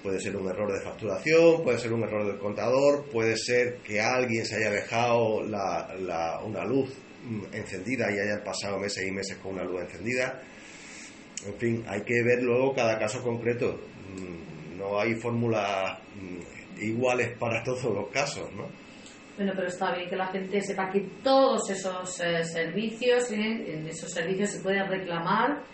Puede 0.03 0.20
ser 0.20 0.37
un 0.37 0.48
error 0.48 0.70
de 0.70 0.81
facturación, 0.81 1.62
puede 1.62 1.79
ser 1.79 1.92
un 1.92 2.03
error 2.03 2.27
del 2.27 2.38
contador, 2.38 3.07
puede 3.11 3.37
ser 3.38 3.77
que 3.79 4.00
alguien 4.00 4.44
se 4.44 4.57
haya 4.57 4.70
dejado 4.70 5.38
una 5.38 6.64
luz 6.64 6.92
mm, 7.24 7.55
encendida 7.55 8.11
y 8.11 8.18
hayan 8.18 8.44
pasado 8.44 8.79
meses 8.79 9.07
y 9.07 9.12
meses 9.12 9.38
con 9.38 9.55
una 9.55 9.64
luz 9.64 9.83
encendida. 9.83 10.42
En 11.46 11.55
fin, 11.55 11.85
hay 11.88 12.03
que 12.03 12.22
ver 12.22 12.42
luego 12.42 12.74
cada 12.74 12.98
caso 12.98 13.22
concreto. 13.22 13.81
Mm, 14.18 14.79
no 14.79 15.00
hay 15.00 15.14
fórmulas 15.14 15.98
mm, 16.16 16.83
iguales 16.83 17.38
para 17.38 17.62
todos 17.64 17.85
los 17.85 18.09
casos, 18.11 18.53
¿no? 18.53 18.83
Bueno, 19.36 19.52
pero 19.56 19.66
está 19.66 19.94
bien 19.96 20.08
que 20.08 20.16
la 20.16 20.28
gente 20.28 20.60
sepa 20.60 20.90
que 20.90 21.00
todos 21.22 21.68
esos 21.68 22.20
eh, 22.20 22.44
servicios, 22.44 23.32
¿eh? 23.32 23.74
en 23.74 23.88
esos 23.88 24.10
servicios 24.10 24.50
se 24.50 24.60
puede 24.60 24.82
reclamar, 24.86 25.64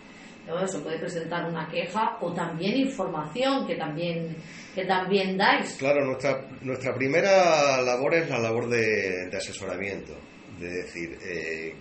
se 0.65 0.79
puede 0.79 0.99
presentar 0.99 1.47
una 1.47 1.67
queja 1.69 2.17
o 2.21 2.33
también 2.33 2.75
información 2.77 3.65
que 3.65 3.75
también 3.75 4.35
que 4.73 4.85
también 4.85 5.37
dais. 5.37 5.75
Claro, 5.77 6.05
nuestra 6.05 6.45
nuestra 6.61 6.93
primera 6.95 7.81
labor 7.81 8.15
es 8.15 8.29
la 8.29 8.39
labor 8.39 8.67
de, 8.67 9.29
asesoramiento, 9.35 10.13
de 10.59 10.69
decir, 10.69 11.17
eh, 11.23 11.75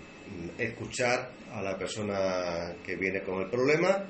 escuchar 0.58 1.30
a 1.52 1.62
la 1.62 1.76
persona 1.76 2.74
que 2.84 2.96
viene 2.96 3.22
con 3.22 3.42
el 3.42 3.48
problema, 3.48 4.04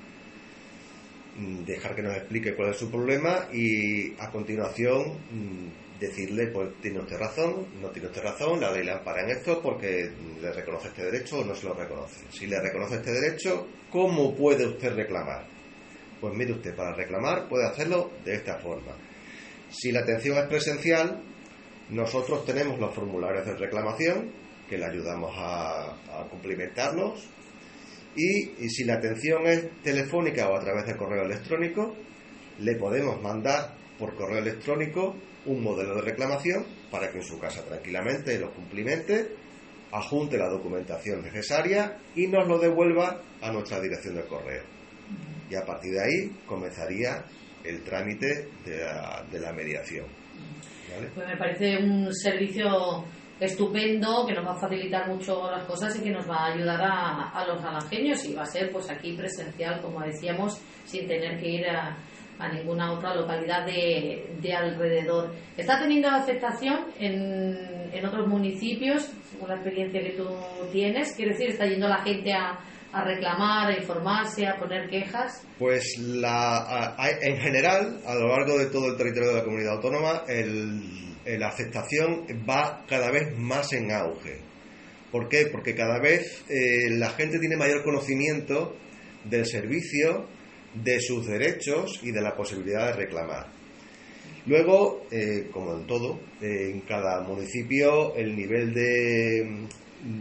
mm, 1.36 1.64
dejar 1.64 1.94
que 1.94 2.02
nos 2.02 2.16
explique 2.16 2.54
cuál 2.54 2.70
es 2.70 2.78
su 2.78 2.90
problema 2.90 3.48
y 3.52 4.14
a 4.18 4.30
continuación 4.30 5.18
mm, 5.30 5.89
decirle, 6.00 6.46
pues 6.46 6.70
tiene 6.80 6.98
usted 6.98 7.18
razón, 7.18 7.66
no 7.80 7.90
tiene 7.90 8.08
usted 8.08 8.22
razón, 8.22 8.60
la 8.60 8.72
ley 8.72 8.82
le 8.82 8.92
ampara 8.92 9.22
en 9.22 9.30
esto 9.30 9.60
porque 9.62 10.10
le 10.40 10.52
reconoce 10.52 10.88
este 10.88 11.04
derecho 11.04 11.40
o 11.40 11.44
no 11.44 11.54
se 11.54 11.66
lo 11.66 11.74
reconoce. 11.74 12.24
Si 12.30 12.46
le 12.46 12.58
reconoce 12.58 12.96
este 12.96 13.12
derecho, 13.12 13.68
¿cómo 13.90 14.34
puede 14.34 14.66
usted 14.66 14.94
reclamar? 14.94 15.46
Pues 16.20 16.34
mire 16.34 16.52
usted, 16.52 16.74
para 16.74 16.94
reclamar 16.94 17.48
puede 17.48 17.66
hacerlo 17.66 18.10
de 18.24 18.34
esta 18.34 18.56
forma. 18.58 18.92
Si 19.70 19.92
la 19.92 20.00
atención 20.00 20.38
es 20.38 20.46
presencial, 20.46 21.22
nosotros 21.90 22.44
tenemos 22.46 22.80
los 22.80 22.94
formularios 22.94 23.44
de 23.44 23.56
reclamación 23.56 24.32
que 24.68 24.78
le 24.78 24.86
ayudamos 24.86 25.32
a, 25.36 25.96
cumplimentarlos 26.30 27.28
y, 28.16 28.64
y 28.64 28.68
si 28.70 28.84
la 28.84 28.94
atención 28.94 29.46
es 29.46 29.68
telefónica 29.82 30.48
o 30.48 30.56
a 30.56 30.60
través 30.60 30.86
de 30.86 30.96
correo 30.96 31.24
electrónico, 31.24 31.94
le 32.58 32.76
podemos 32.76 33.20
mandar 33.20 33.79
por 34.00 34.16
correo 34.16 34.38
electrónico 34.38 35.14
un 35.44 35.62
modelo 35.62 35.94
de 35.96 36.02
reclamación 36.02 36.66
para 36.90 37.10
que 37.10 37.18
en 37.18 37.24
su 37.24 37.38
casa 37.38 37.62
tranquilamente 37.62 38.38
lo 38.38 38.50
cumplimente, 38.50 39.28
ajunte 39.92 40.38
la 40.38 40.48
documentación 40.48 41.22
necesaria 41.22 41.98
y 42.16 42.26
nos 42.26 42.48
lo 42.48 42.58
devuelva 42.58 43.20
a 43.40 43.52
nuestra 43.52 43.80
dirección 43.80 44.16
de 44.16 44.22
correo. 44.22 44.62
Y 45.50 45.54
a 45.54 45.64
partir 45.64 45.92
de 45.92 46.02
ahí 46.02 46.30
comenzaría 46.46 47.24
el 47.64 47.82
trámite 47.82 48.48
de 48.64 49.40
la, 49.40 49.52
mediación. 49.52 50.06
Pues 51.14 51.28
me 51.28 51.36
parece 51.36 51.76
un 51.78 52.12
servicio 52.14 53.04
estupendo 53.38 54.26
que 54.26 54.34
nos 54.34 54.46
va 54.46 54.52
a 54.52 54.60
facilitar 54.60 55.08
mucho 55.08 55.50
las 55.50 55.64
cosas 55.64 55.96
y 55.96 56.02
que 56.02 56.10
nos 56.10 56.28
va 56.28 56.36
a 56.36 56.52
ayudar 56.52 56.80
a, 56.80 57.30
a 57.30 57.46
los 57.46 57.62
alajeños 57.62 58.24
y 58.26 58.34
va 58.34 58.42
a 58.42 58.46
ser 58.46 58.70
pues 58.70 58.90
aquí 58.90 59.16
presencial 59.16 59.80
como 59.80 60.02
decíamos 60.02 60.60
sin 60.84 61.06
tener 61.06 61.40
que 61.40 61.48
ir 61.48 61.66
a, 61.66 61.96
a 62.40 62.48
ninguna 62.52 62.92
otra 62.92 63.14
localidad 63.14 63.66
de, 63.66 64.34
de 64.40 64.52
alrededor. 64.54 65.34
¿Está 65.56 65.78
teniendo 65.78 66.08
aceptación 66.08 66.86
en, 66.98 67.90
en, 67.92 68.06
otros 68.06 68.26
municipios, 68.26 69.10
según 69.30 69.48
la 69.48 69.56
experiencia 69.56 70.00
que 70.00 70.16
tú 70.16 70.26
tienes? 70.72 71.12
Quiero 71.12 71.32
decir, 71.32 71.50
¿está 71.50 71.66
yendo 71.66 71.86
la 71.88 72.02
gente 72.02 72.32
a, 72.32 72.58
a 72.92 73.04
reclamar, 73.04 73.70
a 73.70 73.76
informarse, 73.76 74.46
a 74.46 74.58
poner 74.58 74.88
quejas? 74.88 75.46
Pues 75.58 75.98
la, 75.98 76.96
en 77.20 77.36
general, 77.36 78.00
a 78.06 78.14
lo 78.14 78.28
largo 78.28 78.58
de 78.58 78.66
todo 78.66 78.88
el 78.88 78.96
territorio 78.96 79.28
de 79.30 79.36
la 79.36 79.44
comunidad 79.44 79.74
autónoma, 79.74 80.22
la 81.26 81.48
aceptación 81.48 82.26
va 82.48 82.84
cada 82.88 83.10
vez 83.10 83.36
más 83.36 83.72
en 83.72 83.92
auge. 83.92 84.50
¿Por 85.10 85.28
qué? 85.28 85.46
Porque 85.50 85.74
cada 85.74 85.98
vez 86.00 86.44
eh, 86.48 86.90
la 86.90 87.10
gente 87.10 87.38
tiene 87.38 87.56
mayor 87.56 87.82
conocimiento 87.82 88.76
del 89.24 89.44
servicio, 89.44 90.26
de 90.74 91.00
sus 91.00 91.26
derechos 91.26 92.00
y 92.02 92.12
de 92.12 92.20
la 92.20 92.36
posibilidad 92.36 92.86
de 92.86 92.92
reclamar. 92.92 93.48
Luego, 94.46 95.06
eh, 95.10 95.48
como 95.52 95.76
en 95.76 95.86
todo, 95.86 96.20
eh, 96.40 96.70
en 96.72 96.80
cada 96.80 97.20
municipio 97.22 98.14
el 98.16 98.34
nivel 98.34 98.72
de, 98.72 99.66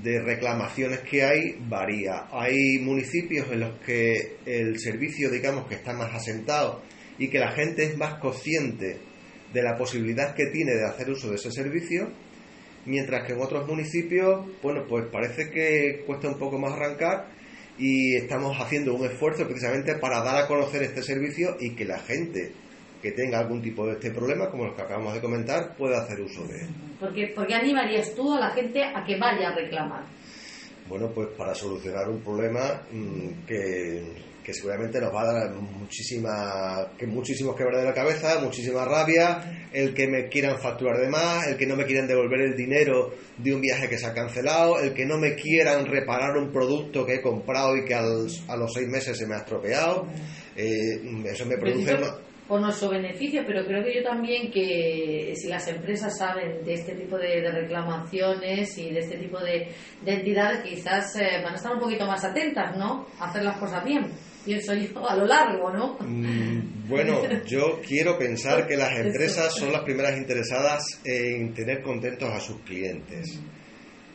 de, 0.04 0.22
reclamaciones 0.22 1.00
que 1.00 1.24
hay 1.24 1.56
varía. 1.68 2.28
Hay 2.32 2.80
municipios 2.80 3.50
en 3.52 3.62
los 3.62 3.80
que 3.80 4.38
el 4.46 4.78
servicio, 4.78 5.30
digamos, 5.30 5.68
que 5.68 5.76
está 5.76 5.94
más 5.94 6.14
asentado 6.14 6.82
y 7.18 7.30
que 7.30 7.40
la 7.40 7.52
gente 7.52 7.86
es 7.86 7.98
más 7.98 8.16
consciente 8.20 8.98
de 9.54 9.64
la 9.64 9.78
posibilidad 9.78 10.36
que 10.36 10.48
tiene 10.48 10.74
de 10.74 10.86
hacer 10.86 11.10
uso 11.10 11.30
de 11.30 11.36
ese 11.36 11.52
servicio, 11.52 12.12
mientras 12.86 13.26
que 13.26 13.34
en 13.34 13.42
otros 13.42 13.68
municipios, 13.68 14.46
bueno, 14.62 14.86
pues 14.88 15.06
parece 15.12 15.50
que 15.50 16.04
cuesta 16.06 16.28
un 16.28 16.38
poco 16.38 16.60
más 16.60 16.74
arrancar 16.74 17.39
y 17.80 18.16
estamos 18.18 18.58
haciendo 18.60 18.94
un 18.94 19.06
esfuerzo 19.06 19.46
precisamente 19.46 19.96
para 19.96 20.22
dar 20.22 20.44
a 20.44 20.48
conocer 20.48 20.84
este 20.84 21.02
servicio 21.02 21.56
y 21.60 21.76
que 21.76 21.86
la 21.86 22.00
gente 22.00 22.52
que 23.02 23.12
tenga 23.14 23.40
algún 23.40 23.62
tipo 23.62 23.86
de 23.88 23.94
este 23.94 24.12
problema, 24.12 24.50
como 24.50 24.66
los 24.66 24.76
que 24.76 24.82
acabamos 24.82 25.14
de 25.14 25.22
comentar, 25.22 25.76
pueda 25.78 26.02
hacer 26.02 26.20
uso 26.20 26.46
de 26.46 26.62
él. 26.62 26.68
¿Por 27.00 27.14
qué, 27.48 27.56
animarías 27.56 28.14
tú 28.14 28.34
a 28.34 28.40
la 28.40 28.50
gente 28.50 28.84
a 28.84 29.06
que 29.06 29.18
vaya 29.18 29.50
a 29.50 29.56
reclamar? 29.56 30.04
Bueno, 30.90 31.10
pues 31.14 31.30
para 31.38 31.56
solucionar 31.56 32.10
un 32.10 32.22
problema 32.22 32.82
mm, 32.92 33.46
que 33.48 34.04
que 34.50 34.56
seguramente 34.56 35.00
nos 35.00 35.14
va 35.14 35.22
a 35.22 35.34
dar 35.34 35.54
muchísima, 35.54 36.92
que 36.98 37.06
muchísimos 37.06 37.56
quebrar 37.56 37.82
de 37.82 37.86
la 37.86 37.94
cabeza, 37.94 38.40
muchísima 38.42 38.84
rabia, 38.84 39.68
el 39.72 39.94
que 39.94 40.08
me 40.08 40.28
quieran 40.28 40.58
facturar 40.60 41.00
de 41.00 41.08
más, 41.08 41.46
el 41.48 41.56
que 41.56 41.68
no 41.68 41.76
me 41.76 41.86
quieran 41.86 42.08
devolver 42.08 42.42
el 42.42 42.56
dinero 42.56 43.14
de 43.38 43.54
un 43.54 43.62
viaje 43.62 43.88
que 43.88 44.00
se 44.00 44.08
ha 44.08 44.14
cancelado, 44.14 44.80
el 44.80 44.96
que 44.96 45.06
no 45.06 45.20
me 45.20 45.36
quieran 45.36 45.86
reparar 45.86 46.36
un 46.36 46.52
producto 46.52 47.06
que 47.06 47.16
he 47.16 47.22
comprado 47.22 47.78
y 47.78 47.86
que 47.86 47.94
a 47.94 48.02
los 48.02 48.74
seis 48.74 48.88
meses 48.88 49.16
se 49.16 49.28
me 49.28 49.36
ha 49.36 49.40
estropeado. 49.40 50.08
Eh, 50.56 51.00
eso 51.26 51.46
me 51.46 51.58
produce 51.58 51.96
por 52.48 52.60
nuestro 52.60 52.90
beneficio, 52.90 53.44
pero 53.46 53.64
creo 53.64 53.84
que 53.84 53.94
yo 53.94 54.04
también 54.04 54.50
que 54.50 55.34
si 55.36 55.48
las 55.48 55.68
empresas 55.68 56.18
saben 56.18 56.66
de 56.66 56.74
este 56.74 56.96
tipo 56.96 57.16
de, 57.16 57.48
reclamaciones 57.52 58.76
y 58.80 58.90
de 58.90 59.02
este 59.02 59.20
tipo 59.20 59.38
de, 59.38 59.72
entidades, 60.04 60.64
quizás 60.64 61.16
eh, 61.18 61.42
van 61.44 61.54
a 61.54 61.56
estar 61.58 61.72
un 61.72 61.80
poquito 61.80 62.08
más 62.08 62.26
atentas, 62.26 62.76
¿no? 62.76 63.06
A 63.20 63.30
hacer 63.30 63.44
las 63.44 63.58
cosas 63.58 63.86
bien 63.86 64.12
pienso 64.46 64.74
yo, 64.74 65.08
a 65.08 65.16
lo 65.16 65.26
largo, 65.26 65.72
¿no? 65.72 65.98
Mm, 66.00 66.88
bueno, 66.88 67.22
yo 67.46 67.82
quiero 67.86 68.18
pensar 68.18 68.68
que 68.68 68.78
las 68.78 68.98
empresas 68.98 69.54
son 69.54 69.72
las 69.72 69.84
primeras 69.84 70.18
interesadas 70.18 71.00
en 71.04 71.54
tener 71.54 71.82
contentos 71.82 72.30
a 72.30 72.40
sus 72.40 72.62
clientes. 72.62 73.40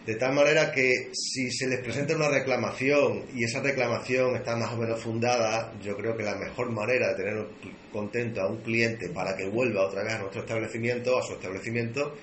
De 0.07 0.17
tal 0.17 0.35
manera 0.35 0.71
que 0.71 1.11
si 1.15 1.51
se 1.51 1.67
les 1.67 1.81
presenta 1.81 2.15
una 2.15 2.29
reclamación 2.29 3.25
y 3.35 3.45
esa 3.45 3.63
reclamación 3.63 4.37
está 4.37 4.55
más 4.55 4.71
o 4.75 4.77
menos 4.77 5.01
fundada, 5.01 5.73
yo 5.83 5.97
creo 5.97 6.15
que 6.15 6.23
la 6.23 6.37
mejor 6.37 6.71
manera 6.71 7.09
de 7.09 7.15
tener 7.15 7.47
contento 7.91 8.43
a 8.43 8.51
un 8.51 8.59
cliente 8.59 9.09
para 9.09 9.35
que 9.35 9.49
vuelva 9.49 9.87
otra 9.87 10.05
vez 10.05 10.13
a 10.13 10.19
nuestro 10.19 10.43
establecimiento, 10.43 11.17
a 11.17 11.23
su 11.23 11.33
establecimiento, 11.33 12.15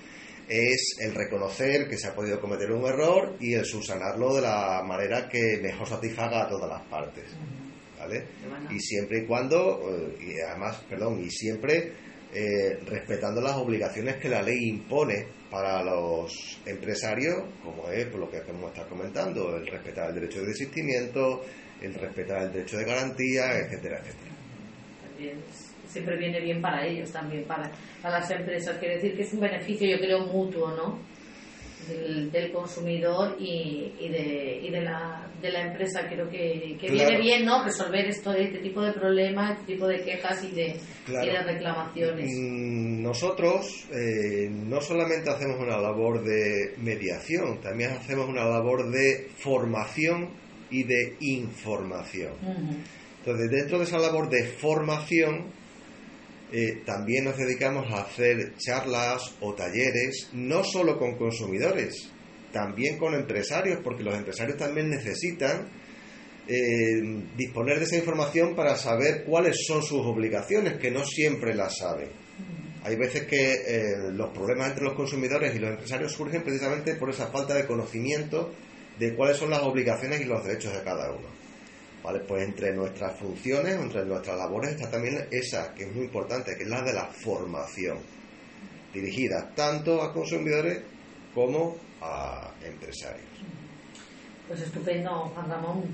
es 0.48 0.96
el 1.00 1.12
reconocer 1.12 1.88
que 1.88 1.96
se 1.96 2.06
ha 2.06 2.14
podido 2.14 2.40
cometer 2.40 2.70
un 2.70 2.86
error 2.86 3.36
y 3.40 3.54
el 3.54 3.64
subsanarlo 3.64 4.36
de 4.36 4.42
la 4.42 4.82
manera 4.86 5.28
que 5.28 5.58
mejor 5.60 5.88
satisfaga 5.88 6.42
a 6.42 6.48
todas 6.48 6.68
las 6.68 6.82
partes. 6.82 7.24
Y 8.70 8.78
siempre 8.80 9.20
y 9.20 9.26
cuando, 9.26 9.80
eh, 9.90 10.16
y 10.20 10.40
además, 10.40 10.84
perdón, 10.88 11.22
y 11.22 11.30
siempre 11.30 11.92
eh, 12.34 12.78
respetando 12.86 13.40
las 13.40 13.56
obligaciones 13.56 14.16
que 14.16 14.28
la 14.28 14.42
ley 14.42 14.68
impone 14.68 15.26
para 15.50 15.82
los 15.82 16.60
empresarios, 16.64 17.36
como 17.62 17.90
es 17.90 18.06
por 18.06 18.20
lo 18.20 18.30
que 18.30 18.38
hemos 18.38 18.70
estado 18.70 18.88
comentando, 18.88 19.56
el 19.56 19.66
respetar 19.66 20.08
el 20.08 20.14
derecho 20.14 20.40
de 20.40 20.46
desistimiento, 20.46 21.44
el 21.82 21.94
respetar 21.94 22.44
el 22.44 22.52
derecho 22.52 22.78
de 22.78 22.84
garantía, 22.84 23.58
etcétera, 23.58 23.98
etcétera. 23.98 24.32
También 25.06 25.38
siempre 25.86 26.16
viene 26.16 26.40
bien 26.40 26.62
para 26.62 26.86
ellos 26.86 27.12
también, 27.12 27.44
para, 27.44 27.70
para 28.00 28.20
las 28.20 28.30
empresas. 28.30 28.78
Quiere 28.78 28.94
decir 28.94 29.14
que 29.14 29.22
es 29.22 29.32
un 29.34 29.40
beneficio, 29.40 29.86
yo 29.88 29.98
creo, 29.98 30.26
mutuo, 30.26 30.70
¿no? 30.74 30.98
Del, 31.88 32.52
consumidor 32.52 33.36
y, 33.38 33.92
y, 33.98 34.08
de, 34.08 34.60
y 34.62 34.70
de, 34.70 34.80
la, 34.82 35.30
de 35.40 35.50
la 35.50 35.62
empresa. 35.66 36.08
Creo 36.08 36.28
que, 36.28 36.76
que 36.80 36.90
viene 36.90 37.18
bien 37.18 37.44
¿no? 37.44 37.64
resolver 37.64 38.06
esto, 38.06 38.32
este 38.32 38.58
tipo 38.58 38.82
de 38.82 38.92
problemas, 38.92 39.58
este 39.58 39.74
tipo 39.74 39.86
de 39.86 40.02
quejas 40.02 40.44
y 40.44 40.50
de, 40.50 40.76
de 41.06 41.42
reclamaciones. 41.42 42.30
Mm, 42.30 43.02
nosotros 43.02 43.86
eh, 43.90 44.48
no 44.50 44.80
solamente 44.80 45.30
hacemos 45.30 45.58
una 45.60 45.78
labor 45.78 46.22
de 46.22 46.74
mediación, 46.78 47.60
también 47.60 47.92
hacemos 47.92 48.28
una 48.28 48.44
labor 48.44 48.90
de 48.90 49.28
formación 49.36 50.30
y 50.70 50.84
de 50.84 51.16
información. 51.20 52.32
Entonces, 53.18 53.50
dentro 53.50 53.78
de 53.78 53.84
esa 53.84 53.98
labor 53.98 54.28
de 54.28 54.44
formación, 54.44 55.52
eh, 56.52 56.82
también 56.84 57.24
nos 57.24 57.38
dedicamos 57.38 57.90
a 57.90 58.02
hacer 58.02 58.54
charlas 58.58 59.34
o 59.40 59.54
talleres, 59.54 60.28
no 60.34 60.62
solo 60.62 60.98
con 60.98 61.16
consumidores, 61.16 62.10
también 62.52 62.98
con 62.98 63.14
empresarios, 63.14 63.80
porque 63.82 64.02
los 64.02 64.14
empresarios 64.14 64.58
también 64.58 64.90
necesitan 64.90 65.68
eh, 66.46 67.00
disponer 67.36 67.78
de 67.78 67.84
esa 67.84 67.96
información 67.96 68.54
para 68.54 68.76
saber 68.76 69.24
cuáles 69.24 69.64
son 69.66 69.82
sus 69.82 70.04
obligaciones, 70.04 70.74
que 70.74 70.90
no 70.90 71.04
siempre 71.04 71.54
las 71.54 71.78
saben. 71.78 72.10
Hay 72.84 72.96
veces 72.96 73.22
que 73.26 73.52
eh, 73.52 74.12
los 74.12 74.30
problemas 74.30 74.70
entre 74.70 74.84
los 74.84 74.94
consumidores 74.94 75.54
y 75.54 75.58
los 75.58 75.70
empresarios 75.70 76.12
surgen 76.12 76.42
precisamente 76.42 76.96
por 76.96 77.10
esa 77.10 77.28
falta 77.28 77.54
de 77.54 77.64
conocimiento 77.64 78.52
de 78.98 79.14
cuáles 79.14 79.36
son 79.36 79.50
las 79.50 79.62
obligaciones 79.62 80.20
y 80.20 80.24
los 80.24 80.44
derechos 80.44 80.74
de 80.74 80.82
cada 80.82 81.12
uno. 81.12 81.41
¿Vale? 82.02 82.20
Pues 82.20 82.42
entre 82.42 82.74
nuestras 82.74 83.16
funciones, 83.18 83.74
entre 83.74 84.04
nuestras 84.04 84.36
labores 84.36 84.72
está 84.72 84.90
también 84.90 85.28
esa, 85.30 85.72
que 85.72 85.84
es 85.84 85.94
muy 85.94 86.06
importante, 86.06 86.56
que 86.56 86.64
es 86.64 86.68
la 86.68 86.82
de 86.82 86.92
la 86.92 87.06
formación, 87.06 87.98
dirigida 88.92 89.52
tanto 89.54 90.02
a 90.02 90.12
consumidores 90.12 90.82
como 91.32 91.76
a 92.00 92.52
empresarios. 92.64 93.30
Pues 94.48 94.60
estupendo, 94.62 95.10
Juan 95.34 95.48
Ramón. 95.48 95.84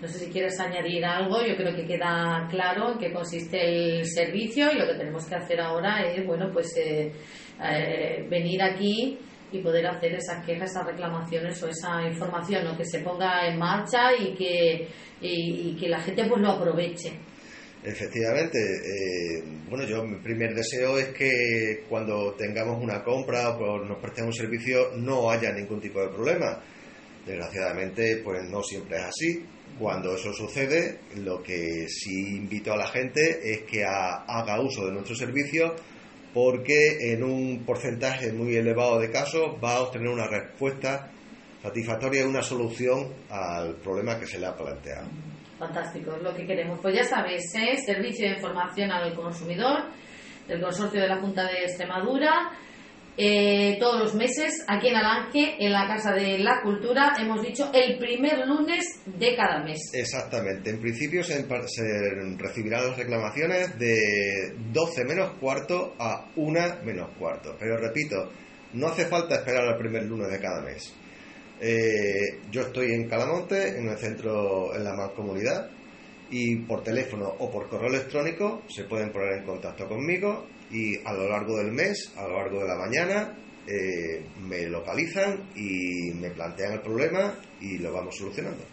No 0.00 0.06
sé 0.06 0.20
si 0.20 0.30
quieres 0.30 0.58
añadir 0.60 1.04
algo, 1.04 1.44
yo 1.44 1.56
creo 1.56 1.74
que 1.74 1.84
queda 1.84 2.46
claro 2.48 2.92
en 2.92 2.98
qué 2.98 3.12
consiste 3.12 3.98
el 3.98 4.06
servicio 4.06 4.70
y 4.70 4.78
lo 4.78 4.86
que 4.86 4.94
tenemos 4.94 5.26
que 5.26 5.34
hacer 5.34 5.60
ahora 5.60 6.08
es, 6.08 6.24
bueno, 6.24 6.50
pues 6.52 6.72
eh, 6.76 7.12
eh, 7.60 8.24
venir 8.30 8.62
aquí 8.62 9.18
y 9.52 9.60
poder 9.60 9.86
hacer 9.86 10.14
esas 10.14 10.44
quejas, 10.44 10.70
esas 10.70 10.86
reclamaciones 10.86 11.62
o 11.62 11.68
esa 11.68 12.02
información, 12.06 12.64
¿no? 12.64 12.76
que 12.76 12.84
se 12.84 13.00
ponga 13.00 13.46
en 13.46 13.58
marcha 13.58 14.14
y 14.14 14.34
que, 14.34 14.88
y, 15.20 15.76
que 15.76 15.88
la 15.88 16.00
gente 16.00 16.24
pues 16.26 16.40
lo 16.40 16.50
aproveche. 16.50 17.12
Efectivamente, 17.82 18.58
eh, 18.58 19.42
bueno, 19.68 19.84
yo 19.84 20.04
mi 20.04 20.18
primer 20.20 20.54
deseo 20.54 20.98
es 20.98 21.08
que 21.08 21.84
cuando 21.88 22.34
tengamos 22.34 22.82
una 22.82 23.02
compra 23.04 23.50
o 23.50 23.84
nos 23.84 23.98
prestemos 23.98 24.34
un 24.34 24.44
servicio 24.44 24.90
no 24.96 25.30
haya 25.30 25.52
ningún 25.52 25.80
tipo 25.80 26.00
de 26.00 26.08
problema. 26.08 26.60
Desgraciadamente, 27.24 28.20
pues 28.24 28.42
no 28.50 28.62
siempre 28.62 28.96
es 28.98 29.04
así. 29.04 29.44
Cuando 29.78 30.16
eso 30.16 30.32
sucede, 30.32 30.98
lo 31.18 31.40
que 31.40 31.86
sí 31.88 32.36
invito 32.36 32.72
a 32.72 32.76
la 32.76 32.88
gente 32.88 33.38
es 33.44 33.62
que 33.62 33.84
haga 33.84 34.60
uso 34.60 34.86
de 34.86 34.92
nuestro 34.92 35.14
servicio 35.14 35.74
porque 36.40 37.12
en 37.12 37.24
un 37.24 37.64
porcentaje 37.66 38.32
muy 38.32 38.54
elevado 38.54 39.00
de 39.00 39.10
casos 39.10 39.56
va 39.62 39.74
a 39.74 39.82
obtener 39.82 40.06
una 40.06 40.28
respuesta 40.28 41.10
satisfactoria 41.60 42.22
y 42.22 42.26
una 42.26 42.42
solución 42.42 43.12
al 43.28 43.74
problema 43.78 44.20
que 44.20 44.26
se 44.26 44.38
le 44.38 44.46
ha 44.46 44.54
planteado. 44.54 45.08
Fantástico, 45.58 46.14
es 46.14 46.22
lo 46.22 46.32
que 46.32 46.46
queremos. 46.46 46.78
Pues 46.80 46.94
ya 46.94 47.02
sabéis, 47.02 47.42
¿eh? 47.56 47.76
Servicio 47.84 48.28
de 48.28 48.36
Información 48.36 48.92
al 48.92 49.16
Consumidor 49.16 49.86
del 50.46 50.62
Consorcio 50.62 51.00
de 51.00 51.08
la 51.08 51.16
Junta 51.16 51.42
de 51.42 51.64
Extremadura 51.64 52.52
eh, 53.20 53.76
todos 53.80 53.98
los 53.98 54.14
meses 54.14 54.64
aquí 54.68 54.86
en 54.88 54.94
Alange, 54.94 55.56
en 55.58 55.72
la 55.72 55.88
Casa 55.88 56.12
de 56.12 56.38
la 56.38 56.62
Cultura, 56.62 57.14
hemos 57.18 57.42
dicho 57.42 57.68
el 57.74 57.98
primer 57.98 58.46
lunes 58.46 59.00
de 59.06 59.34
cada 59.34 59.64
mes. 59.64 59.90
Exactamente, 59.92 60.70
en 60.70 60.80
principio 60.80 61.24
se, 61.24 61.44
recibirán 62.36 62.86
las 62.86 62.96
reclamaciones 62.96 63.76
de 63.76 64.54
12 64.72 65.04
menos 65.04 65.32
cuarto 65.40 65.96
a 65.98 66.30
1 66.36 66.60
menos 66.84 67.10
cuarto, 67.18 67.56
pero 67.58 67.76
repito, 67.76 68.30
no 68.74 68.86
hace 68.86 69.06
falta 69.06 69.34
esperar 69.34 69.66
al 69.66 69.78
primer 69.78 70.04
lunes 70.04 70.30
de 70.30 70.38
cada 70.38 70.60
mes. 70.60 70.94
Eh, 71.60 72.38
yo 72.52 72.60
estoy 72.60 72.92
en 72.92 73.08
Calamonte, 73.08 73.80
en 73.80 73.88
el 73.88 73.98
centro, 73.98 74.76
en 74.76 74.84
la 74.84 74.94
mancomunidad, 74.94 75.68
y 76.30 76.54
por 76.60 76.84
teléfono 76.84 77.34
o 77.40 77.50
por 77.50 77.68
correo 77.68 77.88
electrónico 77.88 78.62
se 78.68 78.84
pueden 78.84 79.10
poner 79.10 79.38
en 79.38 79.44
contacto 79.44 79.88
conmigo 79.88 80.46
y 80.70 80.96
a 81.04 81.12
lo 81.12 81.28
largo 81.28 81.56
del 81.58 81.72
mes, 81.72 82.12
a 82.16 82.26
lo 82.26 82.38
largo 82.38 82.60
de 82.60 82.68
la 82.68 82.76
mañana, 82.76 83.34
eh, 83.66 84.24
me 84.40 84.66
localizan 84.66 85.50
y 85.54 86.12
me 86.14 86.30
plantean 86.30 86.74
el 86.74 86.80
problema 86.80 87.34
y 87.60 87.78
lo 87.78 87.92
vamos 87.92 88.16
solucionando. 88.16 88.64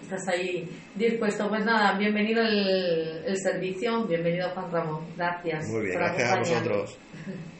Estás 0.00 0.28
ahí 0.28 0.68
dispuesto. 0.94 1.48
Pues 1.48 1.64
nada, 1.64 1.98
bienvenido 1.98 2.42
el, 2.42 3.24
el 3.26 3.36
servicio, 3.36 4.06
bienvenido 4.06 4.48
Juan 4.50 4.70
Ramón. 4.70 5.04
Gracias. 5.16 5.68
Muy 5.68 5.86
bien, 5.86 5.98
gracias 5.98 6.30
a 6.30 6.38
vosotros. 6.38 6.98